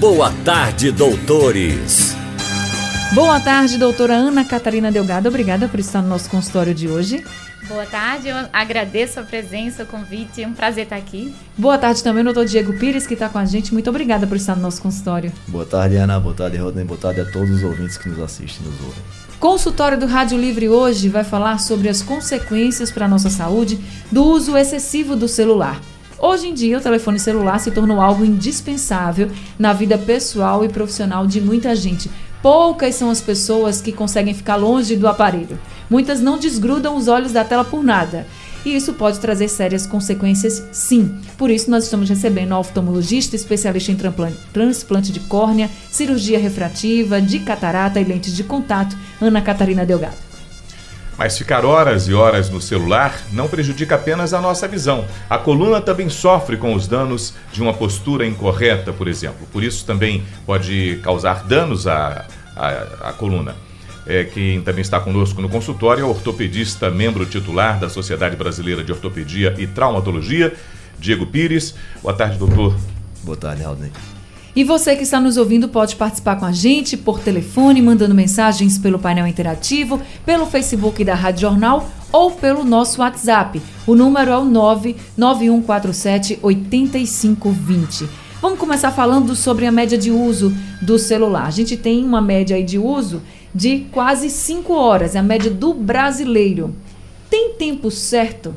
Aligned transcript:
Boa 0.00 0.32
tarde, 0.46 0.90
doutores. 0.90 2.16
Boa 3.12 3.38
tarde, 3.38 3.76
doutora 3.76 4.14
Ana 4.14 4.46
Catarina 4.46 4.90
Delgado. 4.90 5.28
Obrigada 5.28 5.68
por 5.68 5.78
estar 5.78 6.00
no 6.00 6.08
nosso 6.08 6.30
consultório 6.30 6.74
de 6.74 6.88
hoje. 6.88 7.22
Boa 7.68 7.84
tarde, 7.84 8.28
eu 8.28 8.36
agradeço 8.50 9.20
a 9.20 9.22
presença, 9.22 9.82
o 9.82 9.86
convite, 9.86 10.42
é 10.42 10.48
um 10.48 10.54
prazer 10.54 10.84
estar 10.84 10.96
aqui. 10.96 11.34
Boa 11.56 11.76
tarde 11.76 12.02
também, 12.02 12.24
doutor 12.24 12.46
Diego 12.46 12.72
Pires, 12.78 13.06
que 13.06 13.12
está 13.12 13.28
com 13.28 13.36
a 13.36 13.44
gente. 13.44 13.74
Muito 13.74 13.90
obrigada 13.90 14.26
por 14.26 14.38
estar 14.38 14.56
no 14.56 14.62
nosso 14.62 14.80
consultório. 14.80 15.30
Boa 15.46 15.66
tarde, 15.66 15.96
Ana. 15.96 16.18
Boa 16.18 16.34
tarde, 16.34 16.56
Rodney. 16.56 16.82
Boa 16.82 16.98
tarde 16.98 17.20
a 17.20 17.30
todos 17.30 17.50
os 17.50 17.62
ouvintes 17.62 17.98
que 17.98 18.08
nos 18.08 18.20
assistem 18.20 18.64
e 18.64 18.70
nos 18.70 18.80
ouvem. 18.80 19.02
Consultório 19.38 19.98
do 19.98 20.06
Rádio 20.06 20.38
Livre 20.38 20.66
hoje 20.70 21.10
vai 21.10 21.24
falar 21.24 21.60
sobre 21.60 21.90
as 21.90 22.00
consequências 22.00 22.90
para 22.90 23.04
a 23.04 23.08
nossa 23.08 23.28
saúde 23.28 23.78
do 24.10 24.24
uso 24.24 24.56
excessivo 24.56 25.14
do 25.14 25.28
celular. 25.28 25.78
Hoje 26.22 26.48
em 26.48 26.54
dia, 26.54 26.76
o 26.76 26.82
telefone 26.82 27.18
celular 27.18 27.58
se 27.58 27.70
tornou 27.70 27.98
algo 27.98 28.22
indispensável 28.22 29.30
na 29.58 29.72
vida 29.72 29.96
pessoal 29.96 30.62
e 30.62 30.68
profissional 30.68 31.26
de 31.26 31.40
muita 31.40 31.74
gente. 31.74 32.10
Poucas 32.42 32.94
são 32.94 33.08
as 33.08 33.22
pessoas 33.22 33.80
que 33.80 33.90
conseguem 33.90 34.34
ficar 34.34 34.56
longe 34.56 34.96
do 34.96 35.08
aparelho. 35.08 35.58
Muitas 35.88 36.20
não 36.20 36.38
desgrudam 36.38 36.94
os 36.94 37.08
olhos 37.08 37.32
da 37.32 37.42
tela 37.42 37.64
por 37.64 37.82
nada. 37.82 38.26
E 38.66 38.76
isso 38.76 38.92
pode 38.92 39.18
trazer 39.18 39.48
sérias 39.48 39.86
consequências, 39.86 40.62
sim. 40.70 41.18
Por 41.38 41.50
isso, 41.50 41.70
nós 41.70 41.84
estamos 41.84 42.10
recebendo 42.10 42.52
a 42.52 42.58
oftalmologista 42.58 43.34
especialista 43.34 43.90
em 43.90 43.96
transplante 44.52 45.12
de 45.12 45.20
córnea, 45.20 45.70
cirurgia 45.90 46.38
refrativa, 46.38 47.18
de 47.18 47.38
catarata 47.38 47.98
e 47.98 48.04
lentes 48.04 48.36
de 48.36 48.44
contato, 48.44 48.94
Ana 49.22 49.40
Catarina 49.40 49.86
Delgado. 49.86 50.29
Mas 51.20 51.36
ficar 51.36 51.66
horas 51.66 52.08
e 52.08 52.14
horas 52.14 52.48
no 52.48 52.62
celular 52.62 53.14
não 53.30 53.46
prejudica 53.46 53.96
apenas 53.96 54.32
a 54.32 54.40
nossa 54.40 54.66
visão. 54.66 55.04
A 55.28 55.36
coluna 55.36 55.78
também 55.78 56.08
sofre 56.08 56.56
com 56.56 56.72
os 56.72 56.88
danos 56.88 57.34
de 57.52 57.60
uma 57.60 57.74
postura 57.74 58.26
incorreta, 58.26 58.90
por 58.90 59.06
exemplo. 59.06 59.46
Por 59.52 59.62
isso 59.62 59.84
também 59.84 60.24
pode 60.46 60.98
causar 61.02 61.44
danos 61.44 61.86
à, 61.86 62.24
à, 62.56 63.10
à 63.10 63.12
coluna. 63.12 63.54
É, 64.06 64.24
quem 64.24 64.62
também 64.62 64.80
está 64.80 64.98
conosco 64.98 65.42
no 65.42 65.50
consultório 65.50 66.00
é 66.00 66.04
o 66.06 66.08
ortopedista, 66.08 66.90
membro 66.90 67.26
titular 67.26 67.78
da 67.78 67.90
Sociedade 67.90 68.34
Brasileira 68.34 68.82
de 68.82 68.90
Ortopedia 68.90 69.54
e 69.58 69.66
Traumatologia, 69.66 70.54
Diego 70.98 71.26
Pires. 71.26 71.74
Boa 72.02 72.14
tarde, 72.14 72.38
doutor. 72.38 72.74
Boa 73.22 73.36
tarde, 73.36 73.62
Aldney. 73.62 73.92
E 74.54 74.64
você 74.64 74.96
que 74.96 75.04
está 75.04 75.20
nos 75.20 75.36
ouvindo 75.36 75.68
pode 75.68 75.94
participar 75.94 76.34
com 76.34 76.44
a 76.44 76.50
gente 76.50 76.96
por 76.96 77.20
telefone, 77.20 77.80
mandando 77.80 78.14
mensagens 78.14 78.76
pelo 78.78 78.98
painel 78.98 79.28
interativo, 79.28 80.00
pelo 80.26 80.44
Facebook 80.44 81.04
da 81.04 81.14
Rádio 81.14 81.42
Jornal 81.42 81.88
ou 82.12 82.32
pelo 82.32 82.64
nosso 82.64 83.00
WhatsApp. 83.00 83.62
O 83.86 83.94
número 83.94 84.32
é 84.32 84.38
o 84.38 84.44
99147 84.44 86.40
8520. 86.42 88.08
Vamos 88.42 88.58
começar 88.58 88.90
falando 88.90 89.36
sobre 89.36 89.66
a 89.66 89.72
média 89.72 89.96
de 89.96 90.10
uso 90.10 90.52
do 90.82 90.98
celular. 90.98 91.46
A 91.46 91.50
gente 91.50 91.76
tem 91.76 92.02
uma 92.04 92.20
média 92.20 92.56
aí 92.56 92.64
de 92.64 92.78
uso 92.78 93.22
de 93.54 93.86
quase 93.92 94.30
5 94.30 94.72
horas, 94.72 95.14
é 95.14 95.20
a 95.20 95.22
média 95.22 95.50
do 95.50 95.72
brasileiro. 95.72 96.74
Tem 97.28 97.54
tempo 97.54 97.88
certo? 97.88 98.52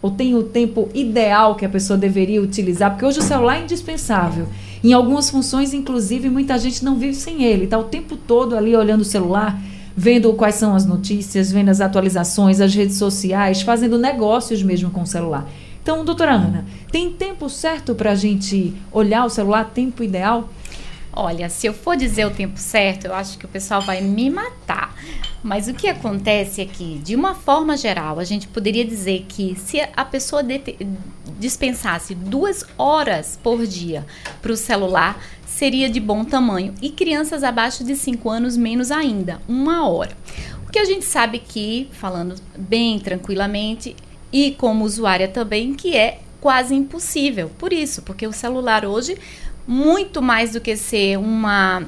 Ou 0.00 0.10
tem 0.10 0.34
o 0.34 0.44
tempo 0.44 0.88
ideal 0.94 1.56
que 1.56 1.64
a 1.64 1.68
pessoa 1.68 1.98
deveria 1.98 2.40
utilizar? 2.40 2.92
Porque 2.92 3.04
hoje 3.04 3.18
o 3.18 3.22
celular 3.22 3.58
é 3.58 3.62
indispensável. 3.64 4.46
Em 4.82 4.92
algumas 4.92 5.30
funções, 5.30 5.72
inclusive, 5.72 6.28
muita 6.28 6.58
gente 6.58 6.84
não 6.84 6.96
vive 6.96 7.14
sem 7.14 7.44
ele. 7.44 7.64
Está 7.64 7.78
o 7.78 7.84
tempo 7.84 8.16
todo 8.16 8.56
ali 8.56 8.76
olhando 8.76 9.00
o 9.00 9.04
celular, 9.04 9.60
vendo 9.96 10.32
quais 10.34 10.56
são 10.56 10.74
as 10.74 10.84
notícias, 10.84 11.50
vendo 11.50 11.70
as 11.70 11.80
atualizações, 11.80 12.60
as 12.60 12.74
redes 12.74 12.96
sociais, 12.96 13.62
fazendo 13.62 13.98
negócios 13.98 14.62
mesmo 14.62 14.90
com 14.90 15.02
o 15.02 15.06
celular. 15.06 15.48
Então, 15.82 16.04
doutora 16.04 16.32
Ana, 16.32 16.64
tem 16.90 17.12
tempo 17.12 17.48
certo 17.48 17.94
para 17.94 18.10
a 18.10 18.14
gente 18.14 18.74
olhar 18.92 19.24
o 19.24 19.30
celular, 19.30 19.70
tempo 19.72 20.02
ideal? 20.02 20.48
Olha, 21.12 21.48
se 21.48 21.66
eu 21.66 21.72
for 21.72 21.96
dizer 21.96 22.26
o 22.26 22.30
tempo 22.30 22.58
certo, 22.58 23.06
eu 23.06 23.14
acho 23.14 23.38
que 23.38 23.46
o 23.46 23.48
pessoal 23.48 23.80
vai 23.80 24.02
me 24.02 24.28
matar. 24.28 24.85
Mas 25.46 25.68
o 25.68 25.74
que 25.74 25.86
acontece 25.86 26.60
é 26.60 26.64
que, 26.64 26.98
de 26.98 27.14
uma 27.14 27.32
forma 27.32 27.76
geral, 27.76 28.18
a 28.18 28.24
gente 28.24 28.48
poderia 28.48 28.84
dizer 28.84 29.26
que 29.28 29.54
se 29.54 29.80
a 29.80 30.04
pessoa 30.04 30.42
dispensasse 31.38 32.16
duas 32.16 32.66
horas 32.76 33.38
por 33.40 33.64
dia 33.64 34.04
para 34.42 34.50
o 34.50 34.56
celular, 34.56 35.22
seria 35.46 35.88
de 35.88 36.00
bom 36.00 36.24
tamanho. 36.24 36.74
E 36.82 36.90
crianças 36.90 37.44
abaixo 37.44 37.84
de 37.84 37.94
5 37.94 38.28
anos, 38.28 38.56
menos 38.56 38.90
ainda, 38.90 39.40
uma 39.46 39.88
hora. 39.88 40.16
O 40.66 40.72
que 40.72 40.80
a 40.80 40.84
gente 40.84 41.04
sabe 41.04 41.38
que, 41.38 41.88
falando 41.92 42.34
bem 42.58 42.98
tranquilamente, 42.98 43.94
e 44.32 44.50
como 44.50 44.84
usuária 44.84 45.28
também, 45.28 45.74
que 45.74 45.96
é 45.96 46.18
quase 46.40 46.74
impossível. 46.74 47.52
Por 47.56 47.72
isso, 47.72 48.02
porque 48.02 48.26
o 48.26 48.32
celular 48.32 48.84
hoje 48.84 49.16
muito 49.64 50.20
mais 50.20 50.54
do 50.54 50.60
que 50.60 50.76
ser 50.76 51.16
uma, 51.20 51.84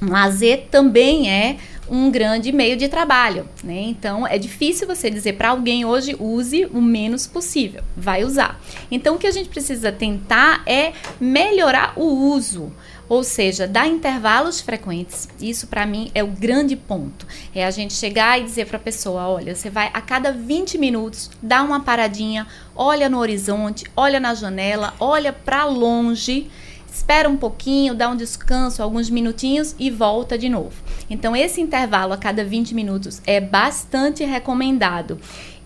um 0.00 0.12
lazer, 0.12 0.68
também 0.70 1.28
é 1.28 1.58
um 1.90 2.10
grande 2.10 2.52
meio 2.52 2.76
de 2.76 2.88
trabalho, 2.88 3.48
né? 3.64 3.80
Então 3.80 4.26
é 4.26 4.38
difícil 4.38 4.86
você 4.86 5.10
dizer 5.10 5.32
para 5.34 5.50
alguém 5.50 5.84
hoje 5.84 6.16
use 6.18 6.66
o 6.66 6.80
menos 6.80 7.26
possível, 7.26 7.82
vai 7.96 8.24
usar. 8.24 8.60
Então 8.90 9.16
o 9.16 9.18
que 9.18 9.26
a 9.26 9.32
gente 9.32 9.48
precisa 9.48 9.90
tentar 9.90 10.62
é 10.66 10.92
melhorar 11.20 11.92
o 11.96 12.04
uso, 12.32 12.72
ou 13.08 13.24
seja, 13.24 13.66
dar 13.66 13.88
intervalos 13.88 14.60
frequentes. 14.60 15.28
Isso 15.40 15.66
para 15.66 15.84
mim 15.84 16.12
é 16.14 16.22
o 16.22 16.28
grande 16.28 16.76
ponto. 16.76 17.26
É 17.52 17.66
a 17.66 17.70
gente 17.70 17.92
chegar 17.92 18.40
e 18.40 18.44
dizer 18.44 18.66
para 18.66 18.76
a 18.76 18.80
pessoa, 18.80 19.26
olha, 19.26 19.54
você 19.54 19.68
vai 19.68 19.90
a 19.92 20.00
cada 20.00 20.30
20 20.30 20.78
minutos 20.78 21.28
dar 21.42 21.64
uma 21.64 21.80
paradinha, 21.80 22.46
olha 22.74 23.08
no 23.08 23.18
horizonte, 23.18 23.84
olha 23.96 24.20
na 24.20 24.32
janela, 24.32 24.94
olha 25.00 25.32
para 25.32 25.64
longe 25.64 26.48
espera 26.92 27.28
um 27.28 27.36
pouquinho, 27.36 27.94
dá 27.94 28.08
um 28.08 28.16
descanso, 28.16 28.82
alguns 28.82 29.08
minutinhos 29.08 29.74
e 29.78 29.90
volta 29.90 30.36
de 30.36 30.48
novo. 30.48 30.72
Então, 31.10 31.34
esse 31.34 31.60
intervalo 31.60 32.12
a 32.12 32.16
cada 32.16 32.44
20 32.44 32.72
minutos 32.72 33.20
é 33.26 33.40
bastante 33.40 34.24
recomendado. 34.24 35.18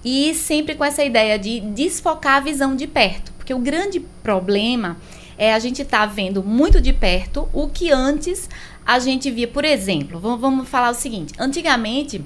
E 0.02 0.34
sempre 0.34 0.74
com 0.74 0.84
essa 0.84 1.04
ideia 1.04 1.38
de 1.38 1.60
desfocar 1.60 2.36
a 2.36 2.40
visão 2.40 2.74
de 2.74 2.86
perto, 2.86 3.32
porque 3.34 3.52
o 3.52 3.58
grande 3.58 4.00
problema 4.00 4.96
é 5.36 5.52
a 5.52 5.58
gente 5.58 5.82
estar 5.82 6.00
tá 6.00 6.06
vendo 6.06 6.42
muito 6.42 6.80
de 6.80 6.92
perto 6.92 7.48
o 7.52 7.68
que 7.68 7.90
antes 7.92 8.48
a 8.86 8.98
gente 8.98 9.30
via, 9.30 9.48
por 9.48 9.64
exemplo, 9.64 10.18
vamos, 10.18 10.68
falar 10.68 10.90
o 10.90 10.94
seguinte: 10.94 11.32
antigamente 11.38 12.24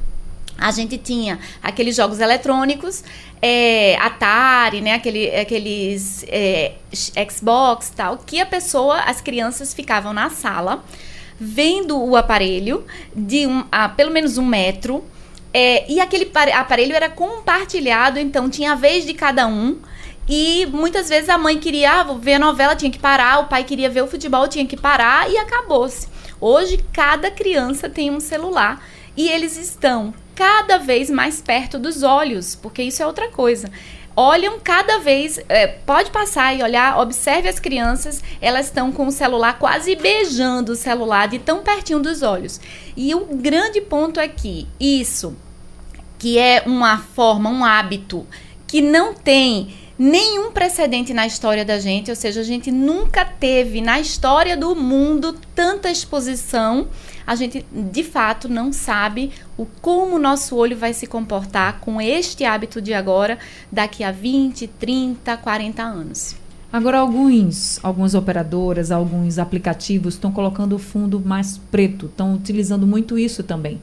a 0.56 0.73
gente 0.73 0.99
tinha 0.99 1.39
aqueles 1.62 1.95
jogos 1.95 2.19
eletrônicos, 2.19 3.05
é, 3.41 3.97
Atari, 3.97 4.81
né, 4.81 4.95
aquele, 4.95 5.35
aqueles 5.37 6.25
é, 6.27 6.73
Xbox 7.31 7.91
tal, 7.95 8.19
que 8.19 8.41
a 8.41 8.47
pessoa, 8.47 8.99
as 9.03 9.21
crianças 9.21 9.73
ficavam 9.73 10.12
na 10.12 10.31
sala 10.31 10.85
vendo 11.38 12.03
o 12.03 12.16
aparelho 12.16 12.84
de 13.15 13.47
um, 13.47 13.65
a 13.71 13.88
pelo 13.88 14.10
menos 14.10 14.38
um 14.38 14.44
metro. 14.44 15.04
É, 15.53 15.91
e 15.91 16.00
aquele 16.00 16.31
aparelho 16.54 16.94
era 16.94 17.09
compartilhado, 17.09 18.19
então 18.19 18.50
tinha 18.50 18.72
a 18.72 18.75
vez 18.75 19.06
de 19.06 19.15
cada 19.15 19.47
um. 19.47 19.78
E 20.28 20.66
muitas 20.66 21.09
vezes 21.09 21.31
a 21.31 21.38
mãe 21.38 21.59
queria 21.59 22.00
ah, 22.00 22.04
ver 22.15 22.34
a 22.34 22.38
novela, 22.38 22.76
tinha 22.76 22.91
que 22.91 22.99
parar, 22.99 23.38
o 23.38 23.47
pai 23.47 23.65
queria 23.65 23.88
ver 23.88 24.03
o 24.03 24.06
futebol, 24.06 24.47
tinha 24.47 24.66
que 24.66 24.76
parar 24.76 25.31
e 25.31 25.38
acabou-se. 25.38 26.06
Hoje, 26.38 26.84
cada 26.93 27.31
criança 27.31 27.88
tem 27.88 28.11
um 28.11 28.20
celular 28.20 28.84
e 29.17 29.29
eles 29.29 29.56
estão 29.56 30.12
cada 30.34 30.79
vez 30.79 31.11
mais 31.11 31.41
perto 31.41 31.79
dos 31.79 32.02
olhos, 32.02 32.55
porque 32.55 32.82
isso 32.82 33.02
é 33.02 33.06
outra 33.06 33.29
coisa 33.29 33.70
olham 34.19 34.59
cada 34.59 34.99
vez, 34.99 35.38
é, 35.49 35.69
pode 35.69 36.11
passar 36.11 36.53
e 36.53 36.61
olhar, 36.61 36.99
observe 36.99 37.49
as 37.49 37.61
crianças, 37.61 38.20
elas 38.41 38.67
estão 38.67 38.91
com 38.91 39.06
o 39.06 39.12
celular 39.12 39.61
quase 39.61 39.94
beijando 39.94 40.73
o 40.73 40.76
celular 40.76 41.29
de 41.29 41.38
tão 41.38 41.62
pertinho 41.62 42.00
dos 42.00 42.20
olhos. 42.20 42.61
E 42.97 43.15
o 43.15 43.20
grande 43.26 43.81
ponto 43.81 44.19
é 44.19 44.26
que 44.26 44.67
isso, 44.81 45.37
que 46.19 46.37
é 46.37 46.65
uma 46.67 46.99
forma, 46.99 47.49
um 47.49 47.65
hábito 47.65 48.26
que 48.67 48.81
não 48.81 49.15
tem 49.15 49.73
nenhum 49.99 50.53
precedente 50.53 51.12
na 51.12 51.27
história 51.27 51.65
da 51.65 51.79
gente, 51.79 52.11
ou 52.11 52.17
seja, 52.17 52.41
a 52.41 52.45
gente 52.45 52.71
nunca 52.71 53.25
teve 53.25 53.81
na 53.81 53.99
história 53.99 54.56
do 54.56 54.75
mundo 54.77 55.37
tanta 55.55 55.91
exposição 55.91 56.87
a 57.29 57.35
gente 57.35 57.62
de 57.71 58.03
fato 58.03 58.49
não 58.49 58.73
sabe 58.73 59.33
o 59.55 59.67
como 59.83 60.17
o 60.17 60.19
nosso 60.19 60.56
olho 60.56 60.75
vai 60.75 60.95
se 60.95 61.06
comportar 61.06 61.79
com 61.79 62.00
este 62.00 62.43
hábito 62.43 62.81
de 62.81 62.95
agora 62.95 63.39
daqui 63.71 64.03
a 64.03 64.11
20, 64.11 64.67
30, 64.67 65.37
40 65.37 65.83
anos. 65.83 66.35
Agora, 66.73 67.01
alguns, 67.01 67.79
algumas 67.83 68.15
operadoras, 68.15 68.91
alguns 68.91 69.39
aplicativos 69.39 70.15
estão 70.15 70.33
colocando 70.33 70.75
o 70.75 70.79
fundo 70.79 71.21
mais 71.21 71.59
preto, 71.71 72.06
estão 72.06 72.33
utilizando 72.33 72.87
muito 72.87 73.19
isso 73.19 73.43
também. 73.43 73.79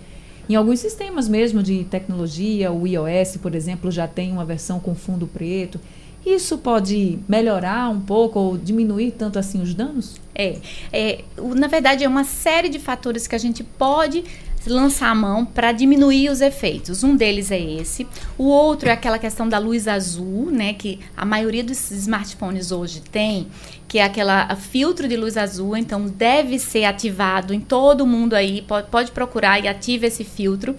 Em 0.50 0.56
alguns 0.56 0.80
sistemas 0.80 1.28
mesmo 1.30 1.62
de 1.62 1.84
tecnologia, 1.84 2.72
o 2.72 2.88
iOS, 2.88 3.38
por 3.38 3.54
exemplo, 3.54 3.92
já 3.92 4.08
tem 4.08 4.32
uma 4.32 4.46
versão 4.46 4.80
com 4.80 4.96
fundo 4.96 5.28
preto. 5.28 5.80
Isso 6.26 6.58
pode 6.58 7.20
melhorar 7.30 7.90
um 7.90 8.02
pouco 8.02 8.40
ou 8.40 8.58
diminuir 8.58 9.12
tanto 9.12 9.38
assim 9.38 9.62
os 9.62 9.74
danos? 9.74 10.16
É, 10.34 10.58
é 10.92 11.24
na 11.56 11.68
verdade 11.68 12.04
é 12.04 12.08
uma 12.08 12.24
série 12.24 12.68
de 12.68 12.80
fatores 12.80 13.28
que 13.28 13.36
a 13.36 13.38
gente 13.38 13.64
pode 13.64 14.24
lançar 14.68 15.10
a 15.10 15.16
mão 15.16 15.46
para 15.46 15.72
diminuir 15.72 16.30
os 16.30 16.42
efeitos. 16.42 17.04
Um 17.04 17.16
deles 17.16 17.52
é 17.52 17.60
esse. 17.60 18.08
O 18.38 18.46
outro 18.46 18.90
é 18.90 18.92
aquela 18.92 19.20
questão 19.20 19.48
da 19.48 19.58
luz 19.58 19.88
azul, 19.88 20.50
né, 20.52 20.74
que 20.74 21.00
a 21.16 21.26
maioria 21.26 21.64
dos 21.64 21.92
smartphones 21.92 22.72
hoje 22.72 23.02
tem, 23.02 23.48
que 23.88 24.00
é 24.00 24.04
aquela 24.04 24.56
filtro 24.56 25.08
de 25.08 25.16
luz 25.16 25.38
azul, 25.38 25.78
então 25.78 26.08
deve 26.08 26.58
ser 26.58 26.86
ativado 26.86 27.54
em 27.54 27.60
todo 27.60 28.06
mundo 28.06 28.34
aí, 28.34 28.64
pode, 28.64 28.88
pode 28.90 29.12
procurar 29.12 29.64
e 29.64 29.68
ative 29.68 30.08
esse 30.08 30.24
filtro. 30.24 30.76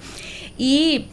E 0.58 1.06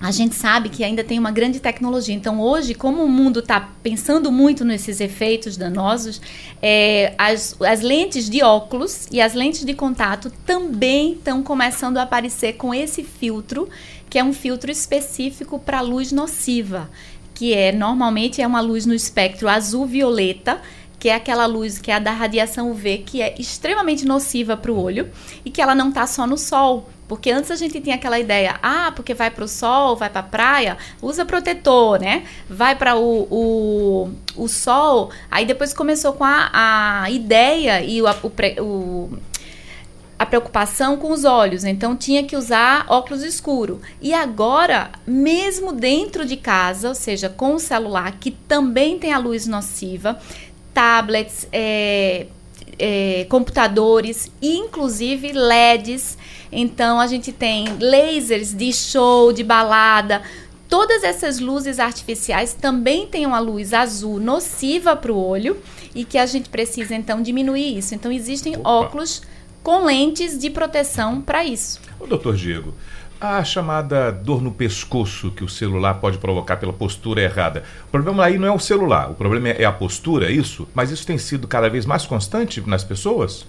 a 0.00 0.10
gente 0.10 0.34
sabe 0.34 0.68
que 0.68 0.84
ainda 0.84 1.02
tem 1.02 1.18
uma 1.18 1.30
grande 1.30 1.58
tecnologia. 1.58 2.14
Então, 2.14 2.40
hoje, 2.40 2.74
como 2.74 3.02
o 3.02 3.08
mundo 3.08 3.40
está 3.40 3.60
pensando 3.82 4.30
muito 4.30 4.64
nesses 4.64 5.00
efeitos 5.00 5.56
danosos, 5.56 6.20
é, 6.60 7.14
as, 7.16 7.56
as 7.62 7.80
lentes 7.80 8.28
de 8.28 8.42
óculos 8.42 9.06
e 9.10 9.20
as 9.20 9.32
lentes 9.32 9.64
de 9.64 9.72
contato 9.72 10.30
também 10.44 11.12
estão 11.12 11.42
começando 11.42 11.96
a 11.96 12.02
aparecer 12.02 12.54
com 12.54 12.74
esse 12.74 13.02
filtro, 13.02 13.68
que 14.10 14.18
é 14.18 14.24
um 14.24 14.34
filtro 14.34 14.70
específico 14.70 15.58
para 15.58 15.80
luz 15.80 16.12
nociva, 16.12 16.90
que 17.34 17.54
é 17.54 17.72
normalmente 17.72 18.42
é 18.42 18.46
uma 18.46 18.60
luz 18.60 18.84
no 18.84 18.94
espectro 18.94 19.48
azul-violeta 19.48 20.60
que 20.98 21.10
é 21.10 21.14
aquela 21.14 21.46
luz 21.46 21.78
que 21.78 21.90
é 21.90 21.94
a 21.94 21.98
da 21.98 22.10
radiação 22.10 22.70
UV, 22.70 22.98
que 22.98 23.20
é 23.20 23.34
extremamente 23.38 24.06
nociva 24.06 24.56
para 24.56 24.72
o 24.72 24.80
olho 24.80 25.08
e 25.44 25.50
que 25.50 25.60
ela 25.60 25.74
não 25.74 25.90
está 25.90 26.06
só 26.06 26.26
no 26.26 26.38
sol. 26.38 26.88
Porque 27.08 27.30
antes 27.30 27.50
a 27.50 27.56
gente 27.56 27.80
tinha 27.80 27.94
aquela 27.94 28.18
ideia, 28.18 28.58
ah, 28.62 28.92
porque 28.94 29.14
vai 29.14 29.30
para 29.30 29.44
o 29.44 29.48
sol, 29.48 29.94
vai 29.96 30.10
para 30.10 30.20
a 30.20 30.24
praia, 30.24 30.76
usa 31.00 31.24
protetor, 31.24 32.00
né? 32.00 32.24
Vai 32.48 32.74
para 32.74 32.96
o, 32.96 33.28
o, 33.30 34.10
o 34.36 34.48
sol. 34.48 35.10
Aí 35.30 35.46
depois 35.46 35.72
começou 35.72 36.12
com 36.14 36.24
a, 36.24 36.50
a 37.02 37.10
ideia 37.10 37.82
e 37.82 38.02
o, 38.02 38.06
o, 38.06 38.62
o 38.62 39.18
a 40.18 40.24
preocupação 40.24 40.96
com 40.96 41.12
os 41.12 41.24
olhos, 41.24 41.62
então 41.62 41.94
tinha 41.94 42.24
que 42.24 42.36
usar 42.36 42.86
óculos 42.88 43.22
escuro. 43.22 43.80
E 44.00 44.14
agora, 44.14 44.90
mesmo 45.06 45.72
dentro 45.72 46.24
de 46.24 46.36
casa, 46.36 46.88
ou 46.88 46.94
seja, 46.94 47.28
com 47.28 47.54
o 47.54 47.58
celular, 47.58 48.16
que 48.18 48.30
também 48.30 48.98
tem 48.98 49.12
a 49.12 49.18
luz 49.18 49.46
nociva, 49.46 50.18
tablets, 50.72 51.46
é, 51.52 52.26
é, 52.78 53.26
computadores, 53.28 54.30
inclusive 54.40 55.32
LEDs. 55.32 56.16
Então 56.50 57.00
a 57.00 57.06
gente 57.06 57.32
tem 57.32 57.66
lasers 57.80 58.54
de 58.54 58.72
show, 58.72 59.32
de 59.32 59.42
balada. 59.42 60.22
Todas 60.68 61.04
essas 61.04 61.38
luzes 61.38 61.78
artificiais 61.78 62.52
também 62.52 63.06
têm 63.06 63.24
uma 63.24 63.38
luz 63.38 63.72
azul 63.72 64.18
nociva 64.18 64.96
para 64.96 65.12
o 65.12 65.16
olho 65.16 65.56
e 65.94 66.04
que 66.04 66.18
a 66.18 66.26
gente 66.26 66.48
precisa 66.48 66.94
então 66.94 67.22
diminuir 67.22 67.78
isso. 67.78 67.94
Então 67.94 68.10
existem 68.10 68.56
Opa. 68.56 68.68
óculos 68.68 69.22
com 69.62 69.84
lentes 69.84 70.38
de 70.38 70.50
proteção 70.50 71.20
para 71.20 71.44
isso. 71.44 71.80
O 71.98 72.06
doutor 72.06 72.36
Diego, 72.36 72.74
a 73.20 73.42
chamada 73.42 74.12
dor 74.12 74.42
no 74.42 74.52
pescoço 74.52 75.30
que 75.30 75.42
o 75.42 75.48
celular 75.48 75.94
pode 75.94 76.18
provocar 76.18 76.56
pela 76.56 76.72
postura 76.72 77.22
errada. 77.22 77.62
O 77.88 77.90
problema 77.90 78.24
aí 78.24 78.38
não 78.38 78.48
é 78.48 78.52
o 78.52 78.58
celular, 78.58 79.10
o 79.10 79.14
problema 79.14 79.48
é 79.48 79.64
a 79.64 79.72
postura, 79.72 80.26
é 80.26 80.32
isso? 80.32 80.68
Mas 80.74 80.90
isso 80.90 81.06
tem 81.06 81.16
sido 81.18 81.48
cada 81.48 81.68
vez 81.68 81.86
mais 81.86 82.04
constante 82.04 82.62
nas 82.66 82.84
pessoas? 82.84 83.46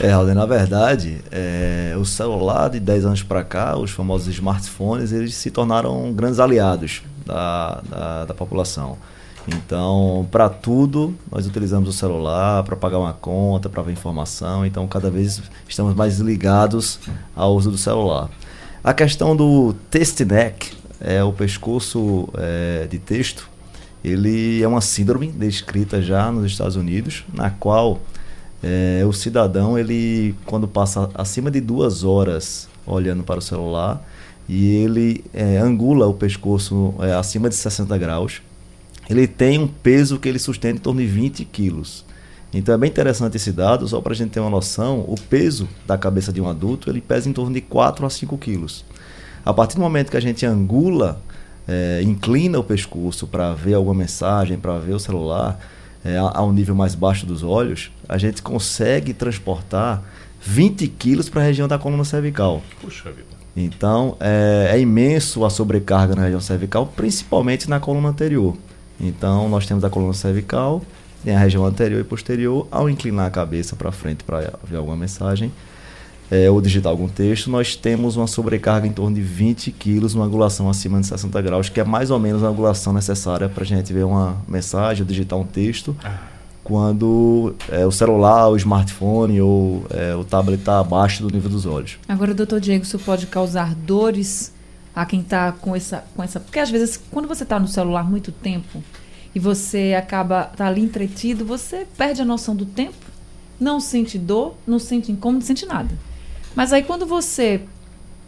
É, 0.00 0.10
Alden, 0.10 0.34
na 0.34 0.46
verdade, 0.46 1.20
é, 1.30 1.94
o 1.98 2.04
celular 2.04 2.70
de 2.70 2.80
10 2.80 3.04
anos 3.04 3.22
para 3.22 3.44
cá, 3.44 3.76
os 3.76 3.90
famosos 3.90 4.28
smartphones, 4.28 5.12
eles 5.12 5.34
se 5.34 5.50
tornaram 5.50 6.12
grandes 6.12 6.40
aliados 6.40 7.02
da, 7.26 7.82
da, 7.88 8.24
da 8.24 8.34
população. 8.34 8.96
Então, 9.46 10.26
para 10.30 10.48
tudo, 10.48 11.14
nós 11.30 11.46
utilizamos 11.46 11.88
o 11.88 11.92
celular 11.92 12.62
para 12.62 12.76
pagar 12.76 12.98
uma 12.98 13.12
conta, 13.12 13.68
para 13.68 13.82
ver 13.82 13.92
informação. 13.92 14.64
Então, 14.64 14.86
cada 14.86 15.10
vez 15.10 15.42
estamos 15.68 15.94
mais 15.94 16.18
ligados 16.18 17.00
ao 17.34 17.54
uso 17.54 17.70
do 17.70 17.78
celular. 17.78 18.30
A 18.84 18.92
questão 18.92 19.36
do 19.36 19.74
test 19.92 20.18
neck, 20.22 20.72
é 21.00 21.22
o 21.22 21.32
pescoço 21.32 22.28
é, 22.34 22.88
de 22.90 22.98
texto, 22.98 23.48
ele 24.04 24.60
é 24.60 24.66
uma 24.66 24.80
síndrome 24.80 25.28
descrita 25.28 26.02
já 26.02 26.32
nos 26.32 26.50
Estados 26.50 26.74
Unidos, 26.74 27.24
na 27.32 27.48
qual 27.48 28.00
é, 28.60 29.04
o 29.06 29.12
cidadão, 29.12 29.78
ele 29.78 30.34
quando 30.44 30.66
passa 30.66 31.08
acima 31.14 31.48
de 31.48 31.60
duas 31.60 32.02
horas 32.02 32.68
olhando 32.84 33.22
para 33.22 33.38
o 33.38 33.42
celular 33.42 34.04
e 34.48 34.74
ele 34.74 35.24
é, 35.32 35.58
angula 35.58 36.08
o 36.08 36.14
pescoço 36.14 36.92
é, 36.98 37.12
acima 37.12 37.48
de 37.48 37.54
60 37.54 37.96
graus, 37.98 38.42
ele 39.08 39.28
tem 39.28 39.60
um 39.60 39.68
peso 39.68 40.18
que 40.18 40.28
ele 40.28 40.40
sustenta 40.40 40.78
em 40.78 40.80
torno 40.80 41.00
de 41.00 41.06
20 41.06 41.44
quilos. 41.44 42.04
Então 42.54 42.74
é 42.74 42.78
bem 42.78 42.90
interessante 42.90 43.36
esse 43.36 43.50
dado, 43.50 43.88
só 43.88 44.00
para 44.00 44.12
a 44.12 44.16
gente 44.16 44.30
ter 44.30 44.40
uma 44.40 44.50
noção, 44.50 45.00
o 45.08 45.14
peso 45.28 45.66
da 45.86 45.96
cabeça 45.96 46.32
de 46.32 46.40
um 46.40 46.48
adulto 46.48 46.90
ele 46.90 47.00
pesa 47.00 47.28
em 47.28 47.32
torno 47.32 47.54
de 47.54 47.62
4 47.62 48.04
a 48.04 48.10
5 48.10 48.36
quilos. 48.36 48.84
A 49.44 49.54
partir 49.54 49.76
do 49.76 49.80
momento 49.80 50.10
que 50.10 50.16
a 50.16 50.20
gente 50.20 50.44
angula, 50.44 51.20
é, 51.66 52.02
inclina 52.02 52.58
o 52.58 52.64
pescoço 52.64 53.26
para 53.26 53.54
ver 53.54 53.74
alguma 53.74 53.94
mensagem, 53.94 54.58
para 54.58 54.78
ver 54.78 54.92
o 54.92 55.00
celular, 55.00 55.58
é, 56.04 56.18
a, 56.18 56.42
um 56.42 56.52
nível 56.52 56.74
mais 56.74 56.94
baixo 56.94 57.24
dos 57.24 57.42
olhos, 57.42 57.90
a 58.08 58.18
gente 58.18 58.42
consegue 58.42 59.14
transportar 59.14 60.02
20 60.42 60.86
quilos 60.88 61.28
para 61.28 61.40
a 61.40 61.44
região 61.44 61.66
da 61.66 61.78
coluna 61.78 62.04
cervical. 62.04 62.62
Puxa 62.80 63.10
vida. 63.10 63.32
Então 63.56 64.16
é, 64.20 64.70
é 64.72 64.80
imenso 64.80 65.44
a 65.44 65.50
sobrecarga 65.50 66.14
na 66.14 66.22
região 66.22 66.40
cervical, 66.40 66.86
principalmente 66.86 67.68
na 67.68 67.80
coluna 67.80 68.08
anterior. 68.08 68.56
Então 69.00 69.48
nós 69.48 69.66
temos 69.66 69.84
a 69.84 69.90
coluna 69.90 70.12
cervical, 70.12 70.82
tem 71.24 71.34
a 71.34 71.38
região 71.38 71.64
anterior 71.64 72.00
e 72.00 72.04
posterior. 72.04 72.66
Ao 72.70 72.88
inclinar 72.88 73.26
a 73.26 73.30
cabeça 73.30 73.76
para 73.76 73.92
frente 73.92 74.24
para 74.24 74.52
ver 74.64 74.76
alguma 74.76 74.96
mensagem 74.96 75.52
é, 76.30 76.50
ou 76.50 76.60
digitar 76.60 76.90
algum 76.90 77.08
texto, 77.08 77.50
nós 77.50 77.76
temos 77.76 78.16
uma 78.16 78.26
sobrecarga 78.26 78.86
em 78.86 78.92
torno 78.92 79.14
de 79.14 79.22
20 79.22 79.70
quilos 79.72 80.14
numa 80.14 80.24
angulação 80.24 80.68
acima 80.68 80.98
de 81.00 81.06
60 81.06 81.42
graus, 81.42 81.68
que 81.68 81.78
é 81.78 81.84
mais 81.84 82.10
ou 82.10 82.18
menos 82.18 82.42
a 82.42 82.48
angulação 82.48 82.92
necessária 82.92 83.48
para 83.48 83.64
a 83.64 83.66
gente 83.66 83.92
ver 83.92 84.04
uma 84.04 84.36
mensagem 84.48 85.02
ou 85.02 85.06
digitar 85.06 85.38
um 85.38 85.44
texto. 85.44 85.94
Quando 86.64 87.54
é, 87.68 87.84
o 87.84 87.90
celular, 87.90 88.48
o 88.48 88.56
smartphone 88.56 89.40
ou 89.40 89.84
é, 89.90 90.14
o 90.14 90.24
tablet 90.24 90.60
está 90.60 90.78
abaixo 90.78 91.22
do 91.22 91.30
nível 91.30 91.50
dos 91.50 91.66
olhos. 91.66 91.98
Agora, 92.08 92.32
doutor 92.32 92.60
Diego, 92.60 92.84
isso 92.84 92.98
pode 93.00 93.26
causar 93.26 93.74
dores 93.74 94.52
a 94.94 95.04
quem 95.04 95.20
está 95.20 95.52
com 95.52 95.74
essa, 95.74 96.04
com 96.14 96.22
essa. 96.22 96.38
Porque 96.38 96.58
às 96.58 96.70
vezes, 96.70 97.00
quando 97.10 97.26
você 97.26 97.42
está 97.42 97.58
no 97.58 97.66
celular 97.66 98.08
muito 98.08 98.30
tempo, 98.30 98.82
e 99.34 99.38
você 99.38 99.94
acaba 99.96 100.44
tá 100.44 100.66
ali 100.66 100.82
entretido, 100.82 101.44
você 101.44 101.86
perde 101.96 102.22
a 102.22 102.24
noção 102.24 102.54
do 102.54 102.66
tempo, 102.66 103.06
não 103.58 103.80
sente 103.80 104.18
dor, 104.18 104.54
não 104.66 104.78
sente 104.78 105.10
incômodo, 105.10 105.40
não 105.40 105.46
sente 105.46 105.66
nada. 105.66 105.96
Mas 106.54 106.72
aí 106.72 106.82
quando 106.82 107.06
você 107.06 107.62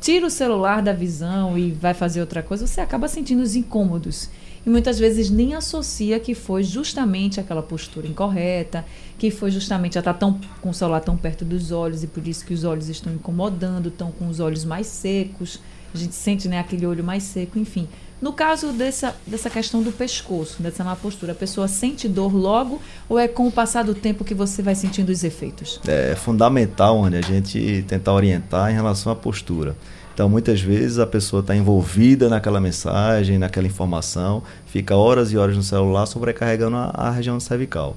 tira 0.01 0.27
o 0.27 0.31
celular 0.31 0.83
da 0.83 0.93
visão 0.93 1.59
e 1.59 1.71
vai 1.71 1.95
fazer 1.95 2.21
outra 2.21 2.43
coisa, 2.43 2.67
você 2.67 2.81
acaba 2.81 3.09
sentindo 3.09 3.43
os 3.43 3.57
incômodos. 3.57 4.29
E 4.67 4.71
muitas 4.71 4.99
vezes 4.99 5.29
nem 5.29 5.55
associa 5.55 6.19
que 6.19 6.35
foi 6.35 6.63
justamente 6.63 7.39
aquela 7.39 7.63
postura 7.63 8.07
incorreta, 8.07 8.85
que 9.19 9.31
foi 9.31 9.51
justamente 9.51 9.99
estar 9.99 10.15
tão 10.15 10.41
com 10.61 10.71
o 10.71 10.75
celular 10.75 11.01
tão 11.01 11.17
perto 11.17 11.45
dos 11.45 11.71
olhos 11.71 12.03
e 12.03 12.07
por 12.07 12.27
isso 12.27 12.45
que 12.47 12.55
os 12.55 12.65
olhos 12.65 12.89
estão 12.89 13.13
incomodando, 13.13 13.89
estão 13.89 14.11
com 14.11 14.29
os 14.29 14.41
olhos 14.41 14.65
mais 14.65 14.87
secos. 14.87 15.61
A 15.95 15.99
gente 15.99 16.15
sente 16.15 16.49
né, 16.49 16.59
aquele 16.59 16.87
olho 16.87 17.05
mais 17.05 17.23
seco, 17.23 17.59
enfim. 17.59 17.87
No 18.25 18.33
caso 18.33 18.73
dessa, 18.73 19.15
dessa 19.27 19.51
questão 19.51 19.83
do 19.83 19.93
pescoço, 19.93 20.63
dessa 20.63 20.83
má 20.83 20.97
postura, 20.97 21.33
a 21.33 21.35
pessoa 21.35 21.69
sente 21.69 22.09
dor 22.09 22.35
logo 22.35 22.81
ou 23.07 23.19
é 23.19 23.29
com 23.29 23.47
o 23.47 23.53
passar 23.53 23.85
do 23.85 23.95
tempo 23.95 24.25
que 24.25 24.33
você 24.33 24.63
vai 24.63 24.75
sentindo 24.75 25.11
os 25.11 25.23
efeitos? 25.23 25.79
É 25.87 26.15
fundamental, 26.17 26.97
onde 26.97 27.19
a 27.19 27.21
gente 27.21 27.85
tentar 27.87 28.15
orientar 28.15 28.71
em 28.71 28.75
relação 28.75 29.13
à 29.13 29.15
postura. 29.15 29.77
Então, 30.15 30.27
muitas 30.27 30.63
vezes 30.63 30.99
a 30.99 31.07
pessoa 31.07 31.41
está 31.41 31.55
envolvida 31.55 32.31
naquela 32.31 32.63
mensagem, 32.63 33.37
naquela 33.37 33.67
informação, 33.67 34.43
fica 34.69 34.97
horas 34.97 35.31
e 35.31 35.37
horas 35.37 35.55
no 35.55 35.63
celular 35.63 36.07
sobrecarregando 36.07 36.77
a, 36.77 36.93
a 36.95 37.11
região 37.11 37.39
cervical. 37.39 37.95